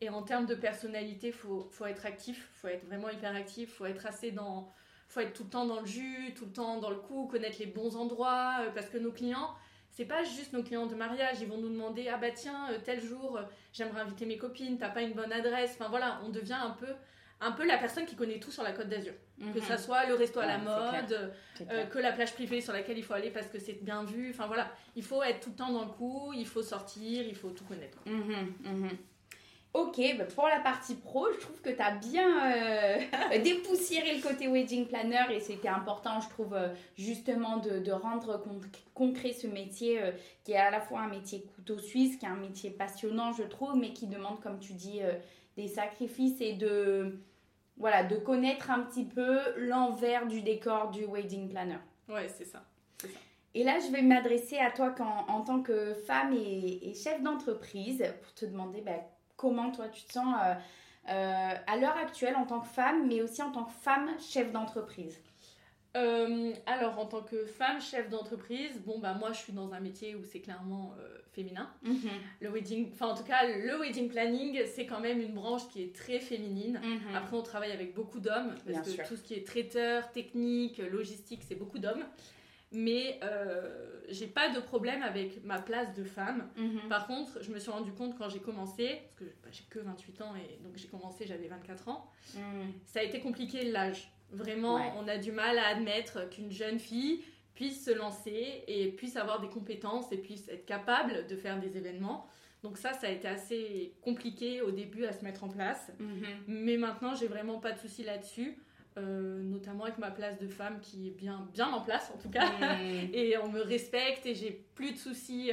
Et 0.00 0.10
en 0.10 0.22
termes 0.22 0.46
de 0.46 0.54
personnalité, 0.54 1.28
il 1.28 1.32
faut, 1.32 1.68
faut, 1.72 1.86
être 1.86 2.06
actif, 2.06 2.48
il 2.54 2.60
faut 2.60 2.68
être 2.68 2.86
vraiment 2.86 3.10
hyper 3.10 3.34
actif, 3.34 3.68
il 3.68 3.74
faut 3.74 3.86
être 3.86 4.06
assez 4.06 4.30
dans... 4.30 4.72
faut 5.08 5.20
être 5.20 5.32
tout 5.32 5.42
le 5.44 5.50
temps 5.50 5.66
dans 5.66 5.80
le 5.80 5.86
jus, 5.86 6.34
tout 6.36 6.44
le 6.44 6.52
temps 6.52 6.78
dans 6.78 6.90
le 6.90 6.96
coup, 6.96 7.26
connaître 7.26 7.58
les 7.58 7.66
bons 7.66 7.96
endroits, 7.96 8.58
euh, 8.60 8.70
parce 8.70 8.88
que 8.88 8.98
nos 8.98 9.10
clients, 9.10 9.56
c'est 9.90 10.04
pas 10.04 10.22
juste 10.22 10.52
nos 10.52 10.62
clients 10.62 10.86
de 10.86 10.94
mariage, 10.94 11.38
ils 11.40 11.48
vont 11.48 11.58
nous 11.58 11.70
demander, 11.70 12.08
ah 12.08 12.16
bah 12.16 12.30
tiens, 12.30 12.70
euh, 12.70 12.78
tel 12.84 13.00
jour, 13.00 13.38
euh, 13.38 13.42
j'aimerais 13.72 14.02
inviter 14.02 14.24
mes 14.24 14.38
copines, 14.38 14.78
t'as 14.78 14.90
pas 14.90 15.02
une 15.02 15.14
bonne 15.14 15.32
adresse, 15.32 15.72
enfin 15.74 15.88
voilà, 15.88 16.20
on 16.24 16.28
devient 16.28 16.58
un 16.60 16.70
peu 16.70 16.94
un 17.40 17.52
peu 17.52 17.66
la 17.66 17.78
personne 17.78 18.04
qui 18.04 18.16
connaît 18.16 18.38
tout 18.38 18.50
sur 18.50 18.62
la 18.62 18.72
Côte 18.72 18.88
d'Azur. 18.88 19.12
Que 19.54 19.60
ça 19.60 19.74
mhm. 19.74 19.78
soit 19.78 20.06
le 20.06 20.14
resto 20.14 20.40
à 20.40 20.46
la 20.46 20.58
mode, 20.58 21.32
euh, 21.70 21.86
que 21.86 21.98
la 21.98 22.12
plage 22.12 22.32
privée 22.32 22.60
sur 22.60 22.72
laquelle 22.72 22.98
il 22.98 23.04
faut 23.04 23.14
aller 23.14 23.30
parce 23.30 23.46
que 23.46 23.60
c'est 23.60 23.84
bien 23.84 24.02
vu. 24.02 24.30
Enfin 24.30 24.48
voilà, 24.48 24.68
il 24.96 25.04
faut 25.04 25.22
être 25.22 25.40
tout 25.40 25.50
le 25.50 25.56
temps 25.56 25.70
dans 25.70 25.84
le 25.84 25.90
coup, 25.90 26.32
il 26.34 26.46
faut 26.46 26.62
sortir, 26.62 27.24
il 27.24 27.36
faut 27.36 27.50
tout 27.50 27.64
connaître. 27.64 27.98
Mhm, 28.06 28.54
mhm. 28.64 28.90
Ok, 29.74 30.00
bah, 30.16 30.24
pour 30.24 30.48
la 30.48 30.58
partie 30.58 30.96
pro, 30.96 31.28
je 31.32 31.38
trouve 31.38 31.60
que 31.60 31.70
tu 31.70 31.80
as 31.80 31.92
bien 31.92 32.52
euh, 32.52 32.98
dépoussiéré 33.44 34.16
le 34.16 34.22
côté 34.22 34.48
wedding 34.48 34.88
planner 34.88 35.26
et 35.30 35.38
c'était 35.38 35.68
important, 35.68 36.20
je 36.20 36.28
trouve, 36.30 36.54
euh, 36.54 36.74
justement 36.96 37.58
de, 37.58 37.92
rendre 37.92 38.42
concret 38.94 39.32
ce 39.32 39.46
métier 39.46 40.00
qui 40.42 40.52
est 40.52 40.56
à 40.56 40.70
la 40.70 40.80
fois 40.80 41.02
un 41.02 41.08
métier 41.08 41.44
couteau 41.54 41.78
suisse, 41.78 42.16
qui 42.16 42.24
est 42.24 42.28
un 42.28 42.36
métier 42.36 42.70
passionnant, 42.70 43.32
je 43.32 43.44
trouve, 43.44 43.76
mais 43.76 43.92
qui 43.92 44.08
demande, 44.08 44.40
comme 44.40 44.58
tu 44.58 44.72
dis, 44.72 45.00
des 45.58 45.68
sacrifices 45.68 46.40
et 46.40 46.54
de 46.54 47.18
voilà, 47.76 48.04
de 48.04 48.16
connaître 48.16 48.70
un 48.70 48.80
petit 48.80 49.04
peu 49.04 49.38
l'envers 49.56 50.26
du 50.26 50.40
décor 50.40 50.90
du 50.90 51.04
wedding 51.04 51.48
planner. 51.48 51.78
Ouais, 52.08 52.28
c'est 52.28 52.44
ça. 52.44 52.64
Et 53.54 53.64
là, 53.64 53.78
je 53.78 53.90
vais 53.92 54.02
m'adresser 54.02 54.58
à 54.58 54.70
toi 54.70 54.94
en, 55.28 55.42
tant 55.42 55.62
que 55.62 55.94
femme 55.94 56.32
et, 56.32 56.92
chef 56.94 57.22
d'entreprise 57.22 58.04
pour 58.22 58.34
te 58.34 58.44
demander 58.44 58.80
bah, 58.82 59.00
comment 59.36 59.70
toi 59.70 59.88
tu 59.88 60.04
te 60.04 60.12
sens 60.12 60.34
euh, 60.42 60.54
euh, 61.10 61.54
à 61.66 61.76
l'heure 61.76 61.96
actuelle 61.96 62.36
en 62.36 62.46
tant 62.46 62.60
que 62.60 62.68
femme, 62.68 63.06
mais 63.06 63.20
aussi 63.20 63.42
en 63.42 63.50
tant 63.50 63.64
que 63.64 63.72
femme 63.72 64.08
chef 64.20 64.52
d'entreprise. 64.52 65.20
Euh, 65.96 66.52
alors, 66.66 66.98
en 66.98 67.06
tant 67.06 67.22
que 67.22 67.46
femme 67.46 67.80
chef 67.80 68.10
d'entreprise, 68.10 68.80
bon, 68.84 68.98
bah, 68.98 69.14
moi, 69.14 69.32
je 69.32 69.38
suis 69.38 69.52
dans 69.52 69.72
un 69.72 69.80
métier 69.80 70.14
où 70.14 70.22
c'est 70.22 70.40
clairement 70.40 70.94
euh, 70.98 71.18
féminin. 71.32 71.70
Mhm. 71.82 72.10
Le 72.40 72.50
wedding, 72.50 72.90
enfin, 72.92 73.06
en 73.06 73.14
tout 73.14 73.24
cas, 73.24 73.46
le 73.46 73.78
wedding 73.80 74.08
planning, 74.08 74.60
c'est 74.66 74.86
quand 74.86 75.00
même 75.00 75.20
une 75.20 75.32
branche 75.32 75.66
qui 75.68 75.82
est 75.82 75.94
très 75.94 76.20
féminine. 76.20 76.80
Mhm. 76.82 77.14
Après, 77.14 77.36
on 77.36 77.42
travaille 77.42 77.72
avec 77.72 77.94
beaucoup 77.94 78.20
d'hommes, 78.20 78.54
parce 78.66 78.94
que 78.94 79.08
tout 79.08 79.16
ce 79.16 79.22
qui 79.22 79.34
est 79.34 79.46
traiteur, 79.46 80.10
technique, 80.12 80.78
logistique, 80.78 81.42
c'est 81.46 81.56
beaucoup 81.56 81.78
d'hommes. 81.78 82.04
Mais 82.70 83.18
euh, 83.22 84.02
j'ai 84.10 84.26
pas 84.26 84.50
de 84.50 84.60
problème 84.60 85.02
avec 85.02 85.42
ma 85.42 85.58
place 85.58 85.94
de 85.94 86.04
femme. 86.04 86.50
Mhm. 86.58 86.88
Par 86.90 87.06
contre, 87.06 87.42
je 87.42 87.50
me 87.50 87.58
suis 87.58 87.70
rendu 87.70 87.92
compte 87.92 88.18
quand 88.18 88.28
j'ai 88.28 88.40
commencé, 88.40 89.00
parce 89.04 89.14
que 89.14 89.24
bah, 89.42 89.48
j'ai 89.50 89.64
que 89.70 89.78
28 89.78 90.20
ans 90.20 90.34
et 90.36 90.62
donc 90.62 90.76
j'ai 90.76 90.88
commencé, 90.88 91.26
j'avais 91.26 91.48
24 91.48 91.88
ans, 91.88 92.10
ça 92.84 93.00
a 93.00 93.02
été 93.02 93.20
compliqué 93.20 93.64
l'âge 93.70 94.12
Vraiment, 94.30 94.80
on 94.98 95.08
a 95.08 95.16
du 95.16 95.32
mal 95.32 95.58
à 95.58 95.68
admettre 95.68 96.28
qu'une 96.28 96.50
jeune 96.50 96.78
fille 96.78 97.22
puisse 97.54 97.84
se 97.84 97.90
lancer 97.90 98.62
et 98.68 98.88
puisse 98.92 99.16
avoir 99.16 99.40
des 99.40 99.48
compétences 99.48 100.12
et 100.12 100.16
puisse 100.16 100.48
être 100.48 100.64
capable 100.64 101.26
de 101.26 101.36
faire 101.36 101.58
des 101.58 101.76
événements. 101.76 102.26
Donc 102.62 102.76
ça, 102.76 102.92
ça 102.92 103.06
a 103.06 103.10
été 103.10 103.26
assez 103.26 103.94
compliqué 104.02 104.62
au 104.62 104.70
début 104.70 105.04
à 105.06 105.12
se 105.12 105.24
mettre 105.24 105.44
en 105.44 105.48
place. 105.48 105.90
Mhm. 105.98 106.24
Mais 106.46 106.76
maintenant, 106.76 107.14
j'ai 107.14 107.26
vraiment 107.26 107.58
pas 107.58 107.72
de 107.72 107.78
souci 107.78 108.04
là-dessus. 108.04 108.58
notamment 108.96 109.84
avec 109.84 109.98
ma 109.98 110.10
place 110.10 110.38
de 110.40 110.48
femme 110.48 110.80
qui 110.80 111.06
est 111.06 111.12
bien, 111.12 111.48
bien 111.54 111.68
en 111.68 111.80
place 111.80 112.10
en 112.12 112.18
tout 112.18 112.30
cas. 112.30 112.50
Mmh. 112.50 113.10
et 113.14 113.38
on 113.38 113.48
me 113.48 113.60
respecte 113.60 114.26
et 114.26 114.34
j'ai 114.34 114.50
plus 114.74 114.90
de 114.90 114.98
soucis 114.98 115.52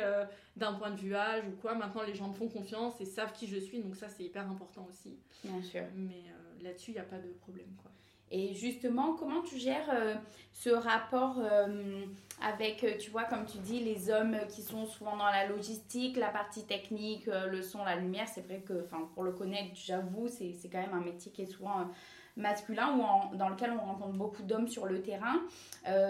d'un 0.55 0.73
point 0.73 0.89
de 0.89 0.99
vue 0.99 1.13
âge 1.13 1.43
ou 1.47 1.51
quoi. 1.61 1.75
Maintenant, 1.75 2.01
les 2.01 2.15
gens 2.15 2.27
me 2.27 2.33
font 2.33 2.49
confiance 2.49 2.99
et 3.01 3.05
savent 3.05 3.33
qui 3.33 3.45
je 3.45 3.57
suis, 3.57 3.81
donc 3.81 3.95
ça, 3.95 4.09
c'est 4.09 4.23
hyper 4.23 4.49
important 4.49 4.87
aussi. 4.89 5.19
Bien 5.43 5.61
sûr. 5.61 5.83
Mais 5.95 6.23
là-dessus, 6.63 6.89
il 6.91 6.95
n'y 6.95 6.99
a 6.99 7.03
pas 7.03 7.19
de 7.19 7.29
problème. 7.33 7.69
Quoi. 7.81 7.91
Et 8.31 8.53
justement, 8.53 9.13
comment 9.13 9.41
tu 9.41 9.57
gères 9.57 9.89
euh, 9.93 10.15
ce 10.51 10.69
rapport 10.69 11.37
euh, 11.39 12.05
avec, 12.41 12.83
euh, 12.83 12.97
tu 12.99 13.11
vois, 13.11 13.23
comme 13.23 13.45
tu 13.45 13.59
dis, 13.59 13.79
les 13.79 14.09
hommes 14.09 14.37
qui 14.49 14.61
sont 14.61 14.85
souvent 14.85 15.15
dans 15.15 15.29
la 15.29 15.45
logistique, 15.47 16.17
la 16.17 16.29
partie 16.29 16.65
technique, 16.65 17.27
le 17.27 17.61
son, 17.61 17.83
la 17.83 17.95
lumière 17.95 18.27
C'est 18.27 18.45
vrai 18.45 18.63
que, 18.65 18.87
pour 19.13 19.23
le 19.23 19.31
connaître, 19.31 19.75
j'avoue, 19.75 20.27
c'est 20.27 20.55
quand 20.71 20.81
même 20.81 20.93
un 20.93 21.01
métier 21.01 21.31
qui 21.31 21.43
est 21.43 21.45
souvent 21.45 21.87
masculin 22.35 22.97
ou 22.97 23.37
dans 23.37 23.47
lequel 23.47 23.71
on 23.71 23.85
rencontre 23.85 24.17
beaucoup 24.17 24.43
d'hommes 24.43 24.67
sur 24.67 24.85
le 24.85 25.01
terrain, 25.01 25.39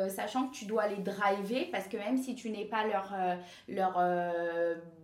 sachant 0.10 0.48
que 0.48 0.56
tu 0.56 0.66
dois 0.66 0.88
les 0.88 0.98
driver 1.04 1.70
parce 1.72 1.88
que 1.88 1.98
même 1.98 2.18
si 2.18 2.34
tu 2.34 2.50
n'es 2.50 2.66
pas 2.66 2.88
leur, 2.88 3.14
leur 3.68 4.02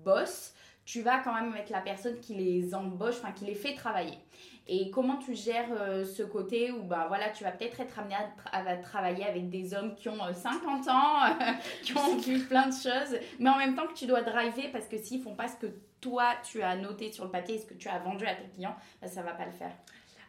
boss, 0.04 0.56
tu 0.86 1.02
vas 1.02 1.20
quand 1.20 1.34
même 1.34 1.54
avec 1.54 1.70
la 1.70 1.82
personne 1.82 2.20
qui 2.20 2.34
les 2.34 2.74
embauche, 2.74 3.16
enfin 3.22 3.32
qui 3.32 3.46
les 3.46 3.56
fait 3.56 3.76
travailler. 3.76 4.18
Et 4.74 4.90
comment 4.90 5.18
tu 5.18 5.36
gères 5.36 5.68
euh, 5.82 6.06
ce 6.06 6.24
côté 6.24 6.72
où 6.72 6.84
bah, 6.84 7.08
voilà, 7.10 7.30
tu 7.32 7.44
vas 7.44 7.52
peut-être 7.52 7.82
être 7.82 8.00
amené 8.00 8.16
à, 8.54 8.78
travailler 8.78 9.26
avec 9.26 9.50
des 9.50 9.74
hommes 9.74 9.96
qui 9.96 10.08
ont 10.08 10.16
50 10.34 10.88
euh, 10.88 10.92
ans, 10.92 11.36
qui 11.84 11.98
ont 11.98 12.16
vu 12.16 12.40
plein 12.40 12.68
de 12.68 12.74
choses, 12.74 13.20
mais 13.38 13.50
en 13.50 13.58
même 13.58 13.76
temps 13.76 13.86
que 13.86 13.94
tu 13.94 14.06
dois 14.06 14.22
driver 14.22 14.72
parce 14.72 14.88
que 14.88 14.98
s'ils 14.98 15.22
font 15.22 15.36
pas 15.36 15.50
ce 15.50 15.58
que 15.58 15.68
toi 16.00 16.36
tu 16.42 16.62
as 16.64 16.78
noté 16.78 17.12
sur 17.12 17.26
le 17.26 17.32
papier, 17.32 17.58
ce 17.58 17.66
que 17.66 17.74
tu 17.74 17.90
as 17.90 18.00
vendu 18.00 18.26
à 18.26 18.34
tes 18.34 18.48
clients, 18.48 18.78
bah, 19.02 19.10
ça 19.10 19.22
va 19.24 19.34
pas 19.34 19.46
le 19.46 19.52
faire. 19.52 19.74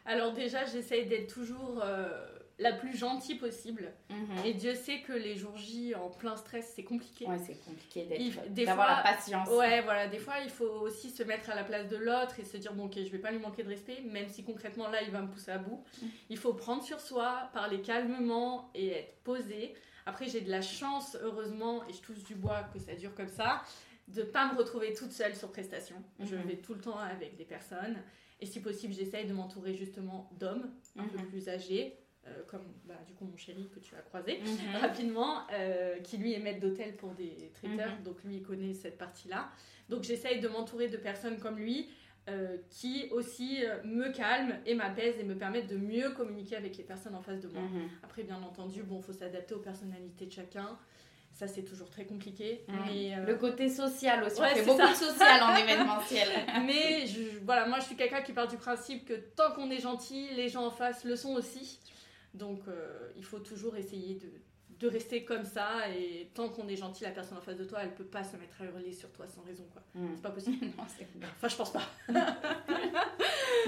Alors 0.05 0.33
déjà, 0.33 0.65
j'essaye 0.65 1.05
d'être 1.05 1.33
toujours 1.33 1.81
euh, 1.81 2.25
la 2.59 2.71
plus 2.71 2.95
gentille 2.95 3.35
possible. 3.35 3.91
Mhm. 4.09 4.45
Et 4.45 4.53
Dieu 4.53 4.75
sait 4.75 5.01
que 5.01 5.13
les 5.13 5.35
jours 5.35 5.57
J 5.57 5.95
en 5.95 6.09
plein 6.09 6.35
stress, 6.35 6.71
c'est 6.75 6.83
compliqué. 6.83 7.25
Ouais, 7.25 7.39
c'est 7.39 7.57
compliqué 7.65 8.07
d'avoir 8.49 8.87
la 8.87 9.01
patience. 9.01 9.49
Ouais, 9.49 9.81
voilà, 9.81 10.07
des 10.07 10.19
fois, 10.19 10.35
il 10.43 10.49
faut 10.49 10.81
aussi 10.81 11.09
se 11.09 11.23
mettre 11.23 11.49
à 11.49 11.55
la 11.55 11.63
place 11.63 11.87
de 11.89 11.97
l'autre 11.97 12.39
et 12.39 12.43
se 12.43 12.57
dire, 12.57 12.73
bon, 12.73 12.85
ok, 12.85 12.95
je 12.95 13.09
vais 13.09 13.17
pas 13.17 13.31
lui 13.31 13.39
manquer 13.39 13.63
de 13.63 13.69
respect, 13.69 14.01
même 14.01 14.29
si 14.29 14.43
concrètement, 14.43 14.87
là, 14.89 15.01
il 15.01 15.11
va 15.11 15.21
me 15.21 15.29
pousser 15.29 15.51
à 15.51 15.57
bout. 15.57 15.83
Mhm. 16.01 16.09
Il 16.29 16.37
faut 16.37 16.53
prendre 16.53 16.83
sur 16.83 16.99
soi, 16.99 17.49
parler 17.53 17.81
calmement 17.81 18.69
et 18.75 18.91
être 18.91 19.15
posé. 19.23 19.73
Après, 20.05 20.27
j'ai 20.27 20.41
de 20.41 20.51
la 20.51 20.61
chance, 20.61 21.17
heureusement, 21.21 21.87
et 21.87 21.93
je 21.93 22.01
touche 22.01 22.23
du 22.23 22.35
bois 22.35 22.63
que 22.73 22.79
ça 22.79 22.93
dure 22.93 23.15
comme 23.15 23.29
ça, 23.29 23.63
de 24.09 24.21
pas 24.21 24.51
me 24.51 24.57
retrouver 24.57 24.93
toute 24.93 25.11
seule 25.11 25.35
sur 25.35 25.51
prestation. 25.51 25.95
Je 26.19 26.35
mhm. 26.35 26.43
vais 26.43 26.57
tout 26.57 26.75
le 26.75 26.81
temps 26.81 26.99
avec 26.99 27.35
des 27.35 27.45
personnes. 27.45 27.97
Et 28.41 28.45
si 28.45 28.59
possible, 28.59 28.93
j'essaye 28.93 29.25
de 29.25 29.33
m'entourer 29.33 29.73
justement 29.73 30.29
d'hommes 30.37 30.69
un 30.99 31.05
peu 31.05 31.17
plus 31.25 31.47
âgés 31.47 31.97
euh, 32.25 32.41
comme 32.47 32.63
bah, 32.85 32.93
du 33.05 33.13
coup 33.13 33.25
mon 33.25 33.35
chéri 33.35 33.67
que 33.75 33.81
tu 33.81 33.95
as 33.95 34.01
croisé 34.01 34.39
mhm. 34.39 34.75
rapidement, 34.81 35.41
euh, 35.51 35.99
qui 35.99 36.15
lui 36.17 36.31
est 36.31 36.39
maître 36.39 36.61
d'hôtel 36.61 36.95
pour 36.95 37.11
des 37.11 37.51
traiteurs, 37.53 37.97
mhm. 37.97 38.03
donc 38.03 38.23
lui 38.23 38.37
il 38.37 38.43
connaît 38.43 38.73
cette 38.73 38.97
partie-là. 38.97 39.49
Donc 39.89 40.03
j'essaye 40.03 40.39
de 40.39 40.47
m'entourer 40.47 40.87
de 40.87 40.95
personnes 40.95 41.37
comme 41.37 41.57
lui 41.57 41.89
euh, 42.29 42.55
qui 42.69 43.09
aussi 43.11 43.59
me 43.83 44.09
calment 44.13 44.55
et 44.65 44.73
m'apaisent 44.73 45.19
et 45.19 45.23
me 45.23 45.35
permettent 45.35 45.67
de 45.67 45.75
mieux 45.75 46.11
communiquer 46.11 46.55
avec 46.55 46.77
les 46.77 46.85
personnes 46.85 47.15
en 47.15 47.21
face 47.21 47.41
de 47.41 47.49
moi. 47.49 47.61
Mhm. 47.61 47.89
Après 48.03 48.23
bien 48.23 48.41
entendu, 48.41 48.83
bon, 48.83 49.01
faut 49.01 49.11
s'adapter 49.11 49.53
aux 49.53 49.59
personnalités 49.59 50.25
de 50.25 50.31
chacun. 50.31 50.77
Ça, 51.33 51.47
c'est 51.47 51.63
toujours 51.63 51.89
très 51.89 52.05
compliqué. 52.05 52.63
Mais, 52.85 53.17
Le 53.25 53.35
côté 53.35 53.67
social 53.67 54.23
aussi. 54.23 54.39
on 54.39 54.45
fait 54.45 54.63
beaucoup 54.63 54.87
de 54.87 54.95
social 54.95 55.41
en 55.41 55.55
événementiel. 55.57 56.29
mais 56.65 57.05
je, 57.07 57.43
voilà, 57.43 57.67
moi, 57.67 57.79
je 57.79 57.85
suis 57.85 57.95
quelqu'un 57.95 58.21
qui 58.21 58.31
part 58.31 58.47
du 58.47 58.55
principe 58.55 59.03
que 59.03 59.15
tant 59.35 59.51
qu'on 59.51 59.69
est 59.71 59.81
gentil, 59.81 60.29
les 60.35 60.47
gens 60.47 60.67
en 60.67 60.71
face 60.71 61.03
le 61.03 61.15
sont 61.15 61.33
aussi. 61.33 61.79
Donc 62.33 62.61
euh, 62.67 63.11
il 63.15 63.23
faut 63.23 63.39
toujours 63.39 63.75
essayer 63.75 64.15
de, 64.15 64.29
de, 64.79 64.87
rester 64.87 65.23
comme 65.23 65.45
ça 65.45 65.87
et 65.89 66.31
tant 66.33 66.49
qu'on 66.49 66.67
est 66.67 66.75
gentil, 66.75 67.03
la 67.03 67.11
personne 67.11 67.37
en 67.37 67.41
face 67.41 67.57
de 67.57 67.63
toi, 67.63 67.79
elle 67.83 67.93
peut 67.93 68.05
pas 68.05 68.23
se 68.23 68.37
mettre 68.37 68.61
à 68.61 68.65
hurler 68.65 68.91
sur 68.91 69.11
toi 69.11 69.27
sans 69.27 69.43
raison. 69.43 69.65
quoi. 69.71 69.83
Hmm. 69.93 70.09
C'est 70.15 70.21
pas 70.21 70.31
possible. 70.31 70.65
non, 70.77 70.83
enfin, 70.83 71.47
je 71.47 71.55
pense 71.55 71.71
pas. 71.71 71.83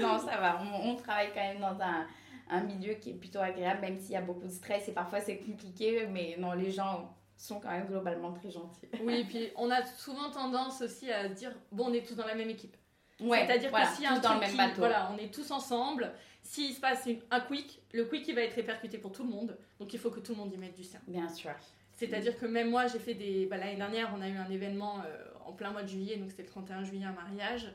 non, 0.00 0.18
ça 0.18 0.36
va. 0.38 0.60
On, 0.82 0.96
travaille 0.96 1.28
quand 1.32 1.40
même 1.40 1.60
dans 1.60 1.80
un, 1.80 2.06
un, 2.50 2.64
milieu 2.64 2.94
qui 2.94 3.10
est 3.10 3.14
plutôt 3.14 3.38
agréable, 3.38 3.80
même 3.82 3.98
s'il 3.98 4.12
y 4.12 4.16
a 4.16 4.22
beaucoup 4.22 4.46
de 4.46 4.52
stress 4.52 4.88
et 4.88 4.92
parfois 4.92 5.20
c'est 5.20 5.38
compliqué, 5.38 6.06
mais 6.06 6.36
non, 6.38 6.52
les 6.52 6.72
gens 6.72 7.16
sont 7.36 7.60
quand 7.60 7.70
même 7.70 7.86
globalement 7.86 8.32
très 8.32 8.50
gentils. 8.50 8.88
oui, 9.02 9.20
et 9.20 9.24
puis 9.24 9.50
on 9.56 9.70
a 9.70 9.84
souvent 9.84 10.30
tendance 10.30 10.80
aussi 10.80 11.12
à 11.12 11.28
dire 11.28 11.54
bon, 11.70 11.90
on 11.90 11.92
est 11.92 12.06
tous 12.06 12.14
dans 12.14 12.26
la 12.26 12.34
même 12.34 12.50
équipe. 12.50 12.76
Ouais, 13.20 13.46
C'est-à-dire 13.46 13.72
que 13.72 13.96
si 13.96 14.06
un 14.06 14.18
dans 14.18 14.34
le 14.34 14.40
même 14.40 14.56
bateau. 14.56 14.78
Voilà, 14.78 15.10
on 15.12 15.18
est 15.18 15.32
tous 15.32 15.50
ensemble 15.50 16.12
s'il 16.46 16.72
se 16.72 16.80
passe 16.80 17.08
un 17.30 17.40
quick, 17.40 17.82
le 17.92 18.04
quick 18.04 18.26
il 18.28 18.34
va 18.34 18.42
être 18.42 18.54
répercuté 18.54 18.98
pour 18.98 19.12
tout 19.12 19.24
le 19.24 19.30
monde. 19.30 19.58
Donc 19.80 19.92
il 19.92 19.98
faut 19.98 20.10
que 20.10 20.20
tout 20.20 20.32
le 20.32 20.38
monde 20.38 20.52
y 20.52 20.56
mette 20.56 20.76
du 20.76 20.84
sien. 20.84 21.00
Bien 21.06 21.28
sûr. 21.28 21.52
C'est-à-dire 21.96 22.38
que 22.38 22.46
même 22.46 22.70
moi, 22.70 22.86
j'ai 22.86 22.98
fait 22.98 23.14
des. 23.14 23.46
Bah, 23.46 23.56
L'année 23.56 23.76
dernière, 23.76 24.12
on 24.16 24.20
a 24.20 24.28
eu 24.28 24.36
un 24.36 24.50
événement 24.50 25.00
euh, 25.06 25.24
en 25.44 25.52
plein 25.52 25.70
mois 25.70 25.82
de 25.82 25.88
juillet, 25.88 26.16
donc 26.16 26.30
c'était 26.30 26.42
le 26.42 26.48
31 26.48 26.84
juillet, 26.84 27.04
un 27.04 27.12
mariage. 27.12 27.72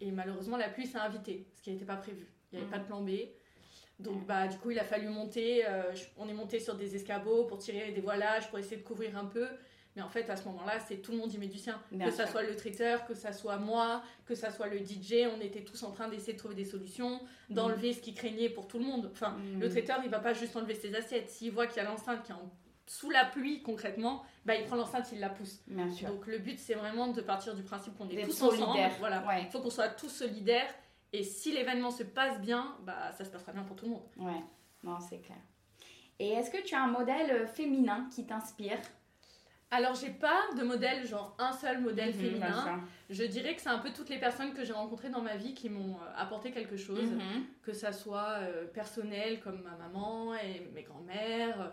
Et 0.00 0.10
malheureusement, 0.10 0.56
la 0.56 0.68
pluie 0.68 0.86
s'est 0.86 0.98
invitée, 0.98 1.46
ce 1.56 1.62
qui 1.62 1.70
n'était 1.70 1.84
pas 1.84 1.96
prévu. 1.96 2.28
Il 2.52 2.58
n'y 2.58 2.62
avait 2.62 2.70
pas 2.70 2.78
de 2.78 2.84
plan 2.84 3.00
B. 3.00 3.10
Donc 3.98 4.26
bah, 4.26 4.46
du 4.46 4.58
coup, 4.58 4.70
il 4.70 4.78
a 4.78 4.84
fallu 4.84 5.08
monter. 5.08 5.66
Euh, 5.66 5.92
on 6.18 6.28
est 6.28 6.34
monté 6.34 6.60
sur 6.60 6.76
des 6.76 6.94
escabeaux 6.94 7.44
pour 7.44 7.58
tirer 7.58 7.92
des 7.92 8.00
voilages, 8.00 8.48
pour 8.50 8.58
essayer 8.58 8.76
de 8.76 8.82
couvrir 8.82 9.16
un 9.16 9.24
peu. 9.24 9.48
Mais 9.94 10.02
en 10.02 10.08
fait, 10.08 10.30
à 10.30 10.36
ce 10.36 10.44
moment-là, 10.46 10.80
c'est 10.80 10.96
tout 10.96 11.12
le 11.12 11.18
monde 11.18 11.32
y 11.32 11.38
met 11.38 11.48
du 11.48 11.58
sien. 11.58 11.80
que 11.92 12.10
ça 12.10 12.26
soit 12.26 12.42
le 12.42 12.56
traiteur, 12.56 13.04
que 13.06 13.14
ça 13.14 13.32
soit 13.32 13.58
moi, 13.58 14.02
que 14.24 14.34
ça 14.34 14.50
soit 14.50 14.68
le 14.68 14.78
DJ, 14.78 15.28
on 15.36 15.40
était 15.40 15.62
tous 15.62 15.82
en 15.82 15.90
train 15.90 16.08
d'essayer 16.08 16.32
de 16.32 16.38
trouver 16.38 16.54
des 16.54 16.64
solutions, 16.64 17.20
d'enlever 17.50 17.90
mm. 17.90 17.94
ce 17.94 18.00
qui 18.00 18.14
craignait 18.14 18.48
pour 18.48 18.66
tout 18.68 18.78
le 18.78 18.84
monde. 18.84 19.10
Enfin, 19.12 19.30
mm. 19.30 19.60
le 19.60 19.68
traiteur, 19.68 20.00
il 20.02 20.10
va 20.10 20.20
pas 20.20 20.32
juste 20.32 20.56
enlever 20.56 20.74
ses 20.74 20.94
assiettes. 20.94 21.28
S'il 21.28 21.52
voit 21.52 21.66
qu'il 21.66 21.82
y 21.82 21.86
a 21.86 21.88
l'enceinte 21.88 22.22
qui 22.22 22.32
est 22.32 22.36
sous 22.86 23.10
la 23.10 23.24
pluie 23.24 23.62
concrètement, 23.62 24.22
bah, 24.44 24.54
il 24.54 24.64
prend 24.64 24.76
l'enceinte, 24.76 25.10
il 25.12 25.20
la 25.20 25.28
pousse. 25.28 25.62
Donc 25.66 26.26
le 26.26 26.38
but, 26.38 26.58
c'est 26.58 26.74
vraiment 26.74 27.08
de 27.08 27.20
partir 27.20 27.54
du 27.54 27.62
principe 27.62 27.96
qu'on 27.96 28.08
est 28.08 28.24
tous 28.24 28.32
solidaires. 28.32 28.92
Voilà. 28.98 29.22
Il 29.40 29.46
faut 29.50 29.60
qu'on 29.60 29.70
soit 29.70 29.88
tous 29.88 30.08
solidaires. 30.08 30.72
Et 31.14 31.24
si 31.24 31.52
l'événement 31.52 31.90
se 31.90 32.04
passe 32.04 32.40
bien, 32.40 32.74
bah, 32.84 33.12
ça 33.12 33.26
se 33.26 33.30
passera 33.30 33.52
bien 33.52 33.64
pour 33.64 33.76
tout 33.76 33.84
le 33.84 33.90
monde. 33.90 34.06
Ouais, 34.16 34.40
non, 34.82 34.98
c'est 34.98 35.18
clair. 35.18 35.36
Et 36.18 36.30
est-ce 36.30 36.50
que 36.50 36.62
tu 36.62 36.74
as 36.74 36.82
un 36.82 36.86
modèle 36.86 37.30
euh, 37.30 37.46
féminin 37.46 38.08
qui 38.14 38.24
t'inspire? 38.24 38.78
Alors, 39.74 39.94
j'ai 39.94 40.10
pas 40.10 40.42
de 40.54 40.62
modèle, 40.64 41.06
genre 41.06 41.34
un 41.38 41.50
seul 41.50 41.80
modèle 41.80 42.14
mhm, 42.14 42.20
féminin. 42.20 42.84
Je 43.08 43.24
dirais 43.24 43.54
que 43.54 43.62
c'est 43.62 43.70
un 43.70 43.78
peu 43.78 43.90
toutes 43.90 44.10
les 44.10 44.18
personnes 44.18 44.52
que 44.52 44.64
j'ai 44.64 44.74
rencontrées 44.74 45.08
dans 45.08 45.22
ma 45.22 45.36
vie 45.36 45.54
qui 45.54 45.70
m'ont 45.70 45.94
euh, 45.94 46.12
apporté 46.14 46.50
quelque 46.50 46.76
chose, 46.76 47.10
mhm. 47.10 47.44
que 47.62 47.72
ça 47.72 47.90
soit 47.90 48.36
euh, 48.40 48.66
personnel 48.66 49.40
comme 49.40 49.62
ma 49.62 49.74
maman 49.76 50.34
et 50.34 50.70
mes 50.74 50.82
grands-mères, 50.82 51.72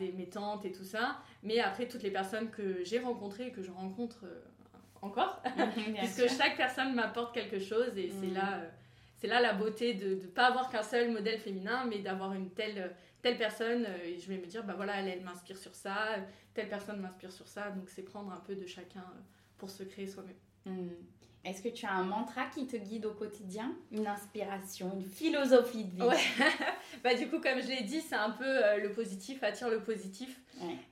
des, 0.00 0.10
mes 0.10 0.28
tantes 0.28 0.64
et 0.64 0.72
tout 0.72 0.82
ça, 0.82 1.18
mais 1.44 1.60
après 1.60 1.86
toutes 1.86 2.02
les 2.02 2.10
personnes 2.10 2.50
que 2.50 2.82
j'ai 2.82 2.98
rencontrées 2.98 3.46
et 3.46 3.52
que 3.52 3.62
je 3.62 3.70
rencontre 3.70 4.24
euh, 4.24 4.40
encore, 5.00 5.40
mhm, 5.56 5.94
puisque 5.98 6.28
chaque 6.28 6.56
personne 6.56 6.96
m'apporte 6.96 7.32
quelque 7.32 7.60
chose 7.60 7.96
et 7.96 8.10
c'est 8.10 8.34
là, 8.34 8.60
c'est 9.14 9.28
là 9.28 9.40
la 9.40 9.52
beauté 9.52 9.94
de 9.94 10.16
ne 10.16 10.26
pas 10.26 10.46
avoir 10.46 10.68
qu'un 10.68 10.82
seul 10.82 11.12
modèle 11.12 11.38
féminin, 11.38 11.84
mais 11.88 12.00
d'avoir 12.00 12.32
une 12.32 12.50
telle 12.50 12.92
telle 13.26 13.38
personne, 13.38 13.88
et 14.04 14.20
je 14.20 14.28
vais 14.28 14.38
me 14.38 14.46
dire, 14.46 14.62
bah 14.62 14.74
voilà, 14.76 15.00
elle, 15.00 15.08
elle 15.08 15.22
m'inspire 15.22 15.58
sur 15.58 15.74
ça, 15.74 16.10
telle 16.54 16.68
personne 16.68 17.00
m'inspire 17.00 17.32
sur 17.32 17.48
ça. 17.48 17.70
Donc 17.70 17.88
c'est 17.88 18.02
prendre 18.02 18.30
un 18.30 18.38
peu 18.38 18.54
de 18.54 18.66
chacun 18.66 19.00
euh, 19.00 19.20
pour 19.58 19.68
se 19.68 19.82
créer 19.82 20.06
soi-même. 20.06 20.36
Hmm. 20.64 20.90
Est-ce 21.44 21.60
que 21.60 21.68
tu 21.68 21.86
as 21.86 21.92
un 21.92 22.04
mantra 22.04 22.46
qui 22.46 22.68
te 22.68 22.76
guide 22.76 23.04
au 23.04 23.14
quotidien? 23.14 23.74
Une 23.90 24.06
inspiration, 24.06 24.92
une 24.94 25.04
philosophie 25.04 25.84
de 25.84 25.96
vie 25.96 26.02
ouais. 26.02 26.16
bah, 27.04 27.14
Du 27.14 27.28
coup, 27.28 27.40
comme 27.40 27.60
je 27.60 27.66
l'ai 27.66 27.82
dit, 27.82 28.00
c'est 28.00 28.14
un 28.14 28.30
peu 28.30 28.44
euh, 28.44 28.78
le 28.78 28.92
positif 28.92 29.42
attire 29.42 29.70
le 29.70 29.82
positif. 29.82 30.40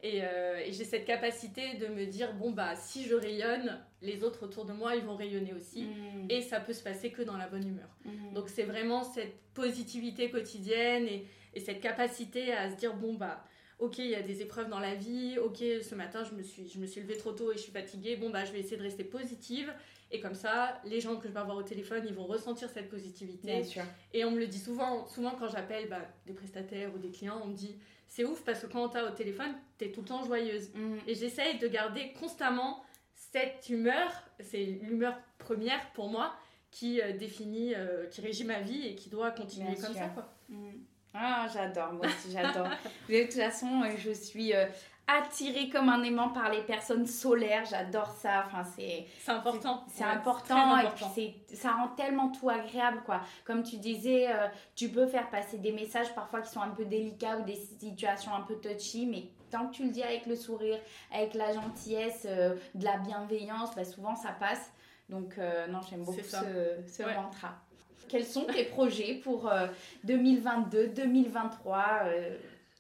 Et, 0.03 0.23
euh, 0.23 0.59
et 0.59 0.73
j'ai 0.73 0.85
cette 0.85 1.05
capacité 1.05 1.75
de 1.75 1.87
me 1.87 2.05
dire, 2.05 2.35
bon, 2.35 2.51
bah 2.51 2.75
si 2.75 3.05
je 3.05 3.15
rayonne, 3.15 3.81
les 4.03 4.23
autres 4.25 4.45
autour 4.45 4.65
de 4.65 4.73
moi, 4.73 4.97
ils 4.97 5.05
vont 5.05 5.17
rayonner 5.17 5.55
aussi. 5.55 5.85
Hmm. 5.85 6.27
Et 6.29 6.43
ça 6.43 6.59
peut 6.59 6.73
se 6.73 6.83
passer 6.83 7.11
que 7.11 7.23
dans 7.23 7.37
la 7.37 7.49
bonne 7.49 7.67
humeur. 7.67 7.89
Hmm. 8.05 8.35
Donc 8.35 8.49
c'est 8.49 8.65
vraiment 8.65 9.05
cette 9.05 9.37
positivité 9.55 10.31
quotidienne 10.31 11.07
et, 11.07 11.27
et 11.55 11.61
cette 11.61 11.81
capacité 11.81 12.53
à 12.53 12.71
se 12.71 12.77
dire, 12.77 12.95
bon, 12.95 13.15
bah 13.15 13.45
ok, 13.79 13.99
il 13.99 14.09
y 14.09 14.15
a 14.15 14.23
des 14.23 14.43
épreuves 14.43 14.69
dans 14.69 14.79
la 14.79 14.95
vie, 14.95 15.39
ok, 15.39 15.59
ce 15.59 15.95
matin 15.95 16.23
je 16.25 16.35
me 16.35 16.43
suis, 16.43 16.69
je 16.69 16.79
me 16.79 16.87
suis 16.87 17.01
levée 17.01 17.17
trop 17.17 17.33
tôt 17.33 17.53
et 17.53 17.57
je 17.57 17.63
suis 17.63 17.73
fatiguée, 17.73 18.17
bon 18.17 18.31
bah 18.31 18.45
je 18.45 18.53
vais 18.53 18.61
essayer 18.61 18.77
de 18.77 18.83
rester 18.83 19.05
positive. 19.05 19.73
Et 20.11 20.21
comme 20.21 20.35
ça, 20.35 20.81
les 20.85 21.01
gens 21.01 21.17
que 21.17 21.27
je 21.27 21.33
vais 21.33 21.41
avoir 21.41 21.57
au 21.57 21.63
téléphone, 21.63 22.05
ils 22.07 22.15
vont 22.15 22.27
ressentir 22.27 22.71
cette 22.71 22.89
positivité. 22.89 23.49
Bien 23.49 23.65
sûr. 23.65 23.83
Et 24.13 24.25
on 24.25 24.31
me 24.31 24.39
le 24.39 24.47
dit 24.47 24.61
souvent, 24.61 25.07
souvent 25.07 25.33
quand 25.33 25.49
j'appelle 25.49 25.89
bah, 25.89 26.03
des 26.27 26.35
prestataires 26.35 26.95
ou 26.95 26.99
des 26.99 27.11
clients, 27.11 27.41
on 27.43 27.49
me 27.49 27.55
dit 27.55 27.77
c'est 28.07 28.25
ouf 28.25 28.45
parce 28.45 28.61
que 28.61 28.67
quand 28.67 28.85
on 28.85 28.89
t'a 28.89 29.07
au 29.07 29.11
téléphone, 29.11 29.53
t'es 29.77 29.91
tout 29.91 30.03
le 30.03 30.07
temps 30.07 30.25
joyeuse. 30.25 30.73
Mm. 30.75 30.99
Et 31.09 31.15
j'essaye 31.15 31.59
de 31.59 31.67
garder 31.67 32.13
constamment 32.13 32.85
cette 33.15 33.69
humeur, 33.69 34.09
c'est 34.39 34.65
l'humeur 34.65 35.19
première 35.39 35.91
pour 35.93 36.09
moi 36.09 36.33
qui 36.71 37.01
euh, 37.01 37.17
définit, 37.17 37.75
euh, 37.75 38.07
qui 38.07 38.21
régit 38.21 38.45
ma 38.45 38.61
vie 38.61 38.87
et 38.87 38.95
qui 38.95 39.09
doit 39.09 39.33
continuer 39.33 39.75
comme 39.75 39.95
ça. 39.95 40.09
Quoi. 40.09 40.33
Mm. 40.49 40.71
Ah, 41.15 41.47
j'adore, 41.53 41.93
moi 41.93 42.07
aussi, 42.07 42.33
j'adore. 42.33 42.69
de 43.09 43.23
toute 43.23 43.35
façon, 43.35 43.83
euh, 43.83 43.91
je 43.97 44.11
suis 44.11 44.53
euh, 44.53 44.67
attirée 45.07 45.69
comme 45.69 45.89
un 45.89 46.03
aimant 46.03 46.31
par 46.31 46.51
les 46.51 46.63
personnes 46.63 47.07
solaires. 47.07 47.65
J'adore 47.65 48.11
ça. 48.11 48.45
Enfin, 48.47 48.65
c'est 48.65 49.07
important. 49.31 49.85
C'est 49.89 50.05
important, 50.05 50.79
et 50.79 50.89
puis 50.95 51.37
ça 51.55 51.73
rend 51.73 51.89
tellement 51.89 52.31
tout 52.31 52.49
agréable 52.49 53.03
quoi. 53.05 53.21
Comme 53.45 53.63
tu 53.63 53.77
disais, 53.77 54.29
euh, 54.29 54.49
tu 54.75 54.89
peux 54.89 55.07
faire 55.07 55.29
passer 55.31 55.59
des 55.59 55.73
messages 55.73 56.15
parfois 56.15 56.41
qui 56.41 56.51
sont 56.51 56.61
un 56.61 56.71
peu 56.71 56.85
délicats 56.85 57.39
ou 57.39 57.45
des 57.45 57.57
situations 57.57 58.35
un 58.35 58.43
peu 58.43 58.57
touchy, 58.57 59.07
mais 59.07 59.29
tant 59.51 59.69
que 59.69 59.75
tu 59.75 59.85
le 59.85 59.91
dis 59.91 60.03
avec 60.03 60.27
le 60.27 60.37
sourire, 60.37 60.79
avec 61.13 61.35
la 61.35 61.53
gentillesse, 61.53 62.27
euh, 62.27 62.55
de 62.75 62.85
la 62.85 62.97
bienveillance, 62.99 63.75
bah, 63.75 63.85
souvent 63.85 64.17
ça 64.17 64.33
passe. 64.33 64.73
Donc 65.11 65.37
non, 65.69 65.81
j'aime 65.83 66.03
beaucoup 66.03 66.19
ce, 66.23 67.03
mantra. 67.03 67.61
Quels 68.09 68.27
sont 68.27 68.45
tes 68.45 68.65
projets 68.65 69.15
pour 69.23 69.51
2022, 70.05 70.89
2023 70.89 72.05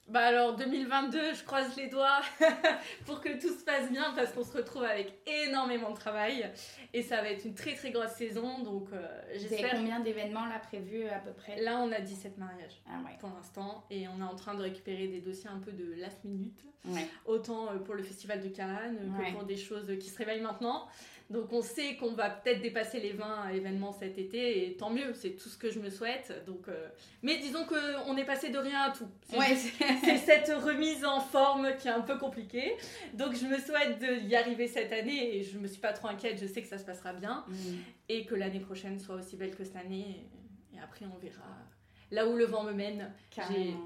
bah 0.09 0.21
alors 0.21 0.55
2022, 0.57 1.33
je 1.33 1.45
croise 1.45 1.75
les 1.77 1.89
doigts 1.89 2.21
pour 3.07 3.23
que 3.23 3.41
tout 3.41 3.49
se 3.49 3.65
passe 3.65 3.91
bien 3.91 4.13
parce 4.15 4.33
qu'on 4.33 4.45
se 4.45 4.53
retrouve 4.53 4.85
avec 4.85 5.15
énormément 5.27 5.91
de 5.91 5.97
travail 5.97 6.51
et 6.93 7.03
ça 7.03 7.23
va 7.23 7.31
être 7.31 7.47
une 7.47 7.55
très 7.55 7.75
très 7.75 7.91
grosse 7.91 8.13
saison 8.13 8.63
donc 8.63 8.89
euh, 8.93 9.07
j'espère. 9.33 9.71
combien 9.71 10.01
d'événements 10.01 10.45
là 10.45 10.59
prévus 10.59 11.09
à 11.09 11.21
peu 11.21 11.33
près? 11.33 11.59
Là 11.63 11.79
on 11.79 11.91
a 11.91 12.01
17 12.01 12.37
mariages 12.37 12.83
ah 12.87 13.01
pour 13.19 13.31
l'instant 13.31 13.87
et 13.91 14.07
on 14.09 14.21
est 14.21 14.31
en 14.31 14.37
train 14.37 14.55
de 14.55 14.63
récupérer 14.63 15.09
des 15.09 15.21
dossiers 15.21 15.49
un 15.49 15.59
peu 15.59 15.73
de 15.73 15.95
last 15.99 16.23
minute. 16.25 16.63
Autant 17.25 17.69
euh, 17.71 17.79
pour 17.79 17.95
le 17.95 18.03
festival 18.03 18.43
de 18.43 18.49
Cannes 18.49 18.99
que 18.99 19.33
pour 19.33 19.45
des 19.45 19.57
choses 19.57 19.91
qui 19.99 20.11
se 20.11 20.19
réveillent 20.19 20.43
maintenant. 20.43 20.87
Donc 21.31 21.53
on 21.53 21.63
sait 21.63 21.97
qu'on 21.97 22.13
va 22.13 22.29
peut-être 22.31 22.61
dépasser 22.61 23.01
les 23.01 23.13
20 23.13 23.49
événements 23.55 23.93
cet 23.93 24.19
été 24.19 24.67
et 24.67 24.77
tant 24.77 24.91
mieux, 24.91 25.15
c'est 25.15 25.31
tout 25.31 25.49
ce 25.49 25.57
que 25.57 25.71
je 25.71 25.81
me 25.81 25.89
souhaite. 25.89 26.45
Donc, 26.47 26.69
euh, 26.69 26.89
Mais 27.23 27.39
disons 27.39 27.65
qu'on 27.65 28.17
est 28.17 28.25
passé 28.25 28.51
de 28.51 28.59
rien 28.59 28.83
à 28.83 28.91
tout. 28.91 29.09
C'est 29.29 30.19
cette 30.19 30.49
remise 30.49 31.05
en 31.05 31.21
forme 31.21 31.77
qui 31.79 31.89
est 31.89 31.93
un 31.93 32.03
peu 32.03 32.19
compliquée. 32.19 32.77
Donc 33.15 33.35
je 33.35 33.47
me 33.47 33.59
souhaite 33.59 33.99
d'y 34.27 34.37
arriver 34.37 34.69
cette 34.69 34.93
année 34.93 35.37
et 35.37 35.43
je 35.43 35.59
me 35.59 35.67
suis 35.67 35.81
pas 35.81 35.93
trop 35.93 36.09
inquiète, 36.09 36.39
je 36.41 36.47
sais 36.47 36.61
que 36.61 36.69
ça 36.69 36.79
se 36.79 36.85
passera 36.85 37.13
bien 37.13 37.45
mm. 37.49 37.55
et 38.11 38.27
que 38.27 38.35
l'année 38.35 38.61
prochaine 38.61 39.01
soit 39.01 39.17
aussi 39.17 39.37
belle 39.37 39.55
que 39.57 39.65
cette 39.65 39.77
année. 39.77 40.27
Et 40.75 40.81
après 40.81 41.07
on 41.07 41.19
verra 41.19 41.45
là 42.15 42.27
où 42.27 42.37
le 42.37 42.45
vent 42.45 42.63
me 42.63 42.73
mène. 42.73 43.13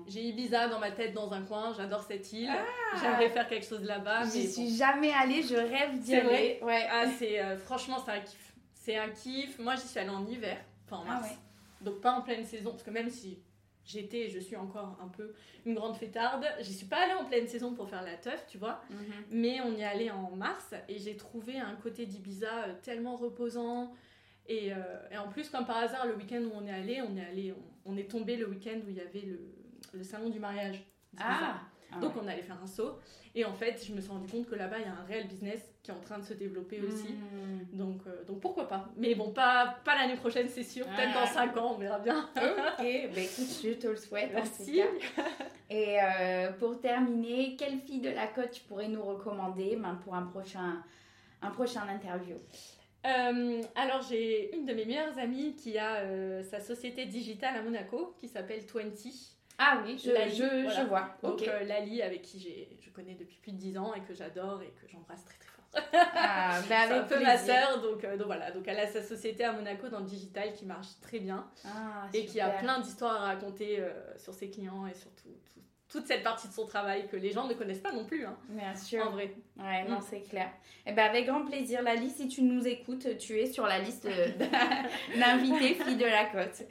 J'ai 0.07 0.29
Ibiza 0.29 0.69
dans 0.69 0.79
ma 0.79 0.91
tête 0.91 1.15
dans 1.15 1.33
un 1.33 1.43
coin, 1.43 1.73
j'adore 1.75 2.03
cette 2.03 2.33
île. 2.33 2.51
Ah. 2.51 2.97
J'aimerais 3.01 3.31
faire 3.31 3.49
quelque 3.49 3.67
chose 3.67 3.83
là-bas. 3.83 4.25
Je 4.25 4.47
suis 4.47 4.77
jamais 4.77 5.13
allée, 5.13 5.43
je 5.43 5.55
rêve 5.55 5.99
d'y 5.99 6.15
aller. 6.15 6.59
Ouais. 6.63 6.87
Ah, 6.91 7.07
c'est 7.19 7.41
euh, 7.41 7.57
franchement 7.57 7.97
c'est 8.05 8.13
un 8.13 8.21
kiff. 8.21 8.53
C'est 8.75 8.97
un 8.97 9.09
kiff. 9.09 9.59
Moi 9.59 9.75
j'y 9.77 9.89
suis 9.89 9.99
allée 9.99 10.11
en 10.11 10.27
hiver, 10.27 10.59
enfin 10.87 10.99
en 10.99 11.05
ah 11.09 11.21
mars. 11.21 11.31
Donc 11.81 12.01
pas 12.01 12.13
en 12.13 12.21
pleine 12.21 12.45
saison 12.45 12.71
parce 12.71 12.83
que 12.83 12.91
même 12.91 13.09
si 13.09 13.39
j'étais 13.85 14.29
je 14.29 14.39
suis 14.39 14.57
encore 14.57 14.99
un 15.03 15.09
peu 15.09 15.35
une 15.65 15.75
grande 15.75 15.97
fêtarde, 15.97 16.45
j'y 16.61 16.75
suis 16.75 16.87
pas 16.87 16.99
allée 16.99 17.15
en 17.15 17.25
pleine 17.25 17.49
saison 17.49 17.73
pour 17.73 17.89
faire 17.89 18.03
la 18.03 18.17
teuf, 18.17 18.45
tu 18.47 18.59
vois. 18.59 18.83
Mhm. 18.91 18.99
Mais 19.31 19.61
on 19.63 19.75
y 19.75 19.85
allait 19.85 20.11
en 20.11 20.31
mars 20.37 20.75
et 20.89 20.99
j'ai 20.99 21.17
trouvé 21.17 21.59
un 21.59 21.77
côté 21.77 22.05
d'Ibiza 22.05 22.65
euh, 22.65 22.75
tellement 22.83 23.17
reposant. 23.17 23.93
Et, 24.49 24.73
euh, 24.73 24.77
et, 25.11 25.19
en 25.19 25.29
plus, 25.29 25.51
comme 25.51 25.67
par 25.67 25.77
hasard, 25.77 26.07
le 26.07 26.15
week-end 26.17 26.41
où 26.41 26.53
on 26.55 26.67
est 26.67 26.73
allé, 26.73 27.03
on 27.03 27.15
est 27.17 27.25
allé, 27.25 27.53
on 27.53 27.78
est 27.97 28.11
tombé 28.11 28.37
le 28.37 28.49
week-end 28.49 28.79
où 28.87 28.91
il 28.91 28.97
y 28.97 29.01
avait 29.01 29.23
le, 29.23 29.41
le 29.93 30.03
salon 30.03 30.31
du 30.31 30.39
mariage. 30.39 30.85
Ah, 31.19 31.61
ah, 31.93 31.99
Donc 32.01 32.13
on 32.23 32.27
allait 32.27 32.43
faire 32.43 32.61
un 32.63 32.67
saut. 32.67 32.99
Et 33.35 33.45
en 33.45 33.53
fait, 33.53 33.85
je 33.87 33.93
me 33.93 34.01
suis 34.01 34.11
rendu 34.11 34.27
compte 34.27 34.47
que 34.47 34.55
là-bas, 34.55 34.79
il 34.79 34.85
y 34.85 34.89
a 34.89 34.93
un 34.93 35.05
réel 35.05 35.29
business 35.29 35.61
qui 35.83 35.91
est 35.91 35.95
en 35.95 36.01
train 36.01 36.19
de 36.19 36.25
se 36.25 36.35
développer 36.35 36.81
aussi. 36.81 37.13
Hmm. 37.13 37.77
Donc, 37.77 38.01
euh, 38.07 38.25
donc 38.25 38.41
pourquoi 38.41 38.67
pas 38.69 38.89
Mais 38.97 39.15
bon, 39.15 39.31
pas, 39.31 39.79
pas 39.85 39.97
l'année 39.97 40.17
prochaine, 40.17 40.49
c'est 40.49 40.65
sûr. 40.65 40.87
Peut-être 40.87 41.15
dans 41.15 41.27
5 41.27 41.57
ans, 41.57 41.75
on 41.75 41.79
verra 41.79 41.99
bien. 41.99 42.29
ok, 42.37 42.85
bah 43.15 43.21
écoute, 43.21 43.47
je 43.63 43.73
te 43.75 43.87
le 43.87 43.97
souhaite. 43.97 44.31
Merci. 44.35 44.83
Et 45.71 45.99
euh, 46.03 46.53
pour 46.53 46.81
terminer, 46.81 47.55
quelle 47.57 47.79
fille 47.81 48.01
de 48.01 48.11
la 48.11 48.27
côte 48.27 48.51
tu 48.51 48.63
pourrais 48.63 48.89
nous 48.89 49.03
recommander 49.03 49.77
ben, 49.77 49.95
pour 50.03 50.15
un 50.15 50.23
prochain, 50.23 50.83
un 51.43 51.51
prochain 51.51 51.83
interview? 51.89 52.37
Euh, 53.09 53.63
alors 53.75 54.03
j'ai 54.03 54.55
une 54.55 54.67
de 54.67 54.75
mes 54.75 54.85
meilleures 54.85 55.19
amies 55.19 55.55
qui 55.55 55.79
a 55.79 55.97
euh, 55.97 56.43
sa 56.43 56.61
société 56.61 57.07
digitale 57.07 57.57
à 57.57 57.63
Monaco 57.63 58.15
qui 58.19 58.29
s'appelle 58.29 58.67
Twenty. 58.67 59.35
Ah 59.59 59.83
oui, 59.85 59.99
je, 59.99 60.11
je, 60.11 60.71
je, 60.71 60.87
vois. 60.87 61.17
Donc 61.23 61.43
euh, 61.43 61.65
Lali 61.65 62.03
avec 62.03 62.23
qui 62.23 62.77
je 62.81 62.91
connais 62.91 63.15
depuis 63.15 63.39
plus 63.39 63.53
de 63.53 63.57
10 63.57 63.79
ans 63.79 63.95
et 63.95 64.01
que 64.03 64.15
j'adore 64.15 64.63
et 64.63 64.73
que 64.81 64.87
j'embrasse 64.89 65.25
très 65.25 65.37
très 65.37 65.49
fort. 65.49 65.65
Ah, 66.15 66.61
ben 66.69 66.77
avec 66.77 67.03
un 67.03 67.03
peu 67.05 67.21
ma 67.21 67.37
sœur, 67.37 67.83
donc, 67.83 68.03
donc, 68.03 68.27
voilà. 68.27 68.53
Donc 68.53 68.69
elle 68.69 68.79
a 68.79 68.87
sa 68.87 69.03
société 69.03 69.45
à 69.45 69.53
Monaco 69.53 69.89
dans 69.89 70.01
le 70.01 70.07
digital 70.07 70.53
qui 70.53 70.65
marche 70.65 71.01
très 71.01 71.19
bien 71.19 71.51
ah, 71.65 72.09
et 72.15 72.25
qui 72.27 72.41
a 72.41 72.51
plein 72.51 72.81
d'histoires 72.81 73.23
à 73.23 73.27
raconter 73.27 73.83
sur 74.17 74.35
ses 74.35 74.49
clients 74.49 74.87
et 74.87 74.95
surtout 74.95 75.29
tout, 75.53 75.61
toute 75.91 76.07
cette 76.07 76.23
partie 76.23 76.49
de 76.49 76.53
son 76.53 76.67
travail 76.67 77.09
que 77.09 77.17
les 77.17 77.33
gens 77.33 77.47
ne 77.47 77.55
connaissent 77.55 77.79
pas 77.81 77.93
non 77.93 78.05
plus. 78.05 78.27
Hein, 78.27 78.37
Bien 78.51 78.75
sûr. 78.75 79.07
En 79.07 79.11
vrai. 79.11 79.35
Ouais, 79.57 79.85
non, 79.89 79.99
mm. 79.99 80.05
c'est 80.09 80.21
clair. 80.21 80.51
Et 80.87 80.91
eh 80.91 80.93
ben, 80.93 81.05
avec 81.05 81.27
grand 81.27 81.45
plaisir. 81.45 81.83
Lali, 81.83 82.11
si 82.11 82.29
tu 82.29 82.43
nous 82.43 82.67
écoutes, 82.67 83.17
tu 83.19 83.39
es 83.39 83.47
sur 83.47 83.67
la 83.67 83.79
liste 83.79 84.07
d'invités 85.19 85.75
filles 85.75 85.97
de 85.97 86.05
la 86.05 86.27
côte. 86.27 86.63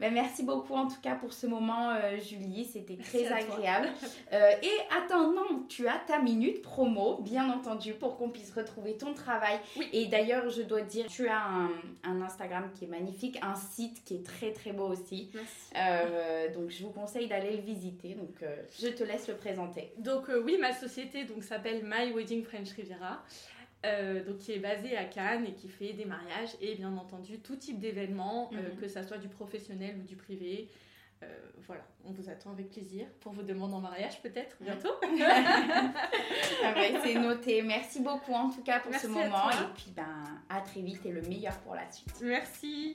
Ben, 0.00 0.12
merci 0.12 0.42
beaucoup 0.42 0.74
en 0.74 0.88
tout 0.88 1.00
cas 1.00 1.14
pour 1.14 1.32
ce 1.32 1.46
moment, 1.46 1.90
euh, 1.90 2.18
Julie. 2.18 2.64
C'était 2.64 2.96
très 2.96 3.26
agréable. 3.26 3.88
Euh, 4.32 4.50
et 4.62 4.94
attends, 4.96 5.30
non, 5.30 5.64
tu 5.68 5.86
as 5.88 5.98
ta 6.06 6.18
minute 6.18 6.62
promo, 6.62 7.20
bien 7.20 7.50
entendu, 7.50 7.92
pour 7.92 8.16
qu'on 8.16 8.30
puisse 8.30 8.50
retrouver 8.52 8.96
ton 8.96 9.12
travail. 9.12 9.58
Oui. 9.76 9.88
Et 9.92 10.06
d'ailleurs, 10.06 10.48
je 10.48 10.62
dois 10.62 10.80
dire, 10.80 11.06
tu 11.06 11.28
as 11.28 11.44
un, 11.44 11.70
un, 12.02 12.22
Instagram 12.22 12.70
qui 12.74 12.84
est 12.84 12.88
magnifique, 12.88 13.38
un 13.42 13.54
site 13.54 14.04
qui 14.04 14.14
est 14.14 14.24
très 14.24 14.52
très 14.52 14.72
beau 14.72 14.86
aussi. 14.86 15.30
Merci. 15.34 15.50
Euh, 15.76 16.52
donc, 16.54 16.70
je 16.70 16.82
vous 16.82 16.90
conseille 16.90 17.28
d'aller 17.28 17.56
le 17.56 17.62
visiter. 17.62 18.14
Donc, 18.14 18.42
je 18.80 18.88
te 18.88 19.04
laisse 19.04 19.28
le 19.28 19.34
présenter. 19.34 19.92
Donc 19.98 20.28
euh, 20.28 20.42
oui, 20.42 20.58
ma 20.58 20.72
société 20.72 21.24
donc 21.24 21.44
s'appelle 21.44 21.82
My 21.84 22.12
Wedding 22.12 22.44
French 22.44 22.70
Riviera. 22.72 23.22
Euh, 23.84 24.22
donc 24.22 24.38
qui 24.38 24.52
est 24.52 24.60
basée 24.60 24.96
à 24.96 25.04
Cannes 25.04 25.44
et 25.44 25.54
qui 25.54 25.68
fait 25.68 25.92
des 25.92 26.04
mariages 26.04 26.50
et 26.60 26.76
bien 26.76 26.96
entendu 26.96 27.40
tout 27.40 27.56
type 27.56 27.80
d'événements, 27.80 28.48
euh, 28.52 28.72
mhm. 28.72 28.76
que 28.80 28.86
ça 28.86 29.02
soit 29.02 29.18
du 29.18 29.26
professionnel 29.26 29.96
ou 29.98 30.06
du 30.06 30.14
privé. 30.14 30.68
voilà, 31.66 31.84
on 32.04 32.12
vous 32.12 32.28
attend 32.28 32.50
avec 32.50 32.70
plaisir 32.70 33.06
pour 33.20 33.32
vos 33.32 33.42
demandes 33.42 33.74
en 33.74 33.80
mariage 33.80 34.20
peut-être 34.22 34.56
bientôt. 34.60 34.94
ah 36.64 36.74
c'est 37.04 37.14
noté. 37.14 37.62
Merci 37.62 38.00
beaucoup 38.00 38.34
en 38.34 38.50
tout 38.50 38.62
cas 38.62 38.80
pour 38.80 38.94
ce 38.94 39.08
moment 39.08 39.50
et 39.50 39.72
puis 39.74 39.92
ben 39.96 40.42
à 40.48 40.60
très 40.60 40.80
vite 40.80 41.04
et 41.04 41.10
le 41.10 41.22
meilleur 41.22 41.58
pour 41.58 41.74
la 41.74 41.90
suite. 41.90 42.20
Merci. 42.22 42.94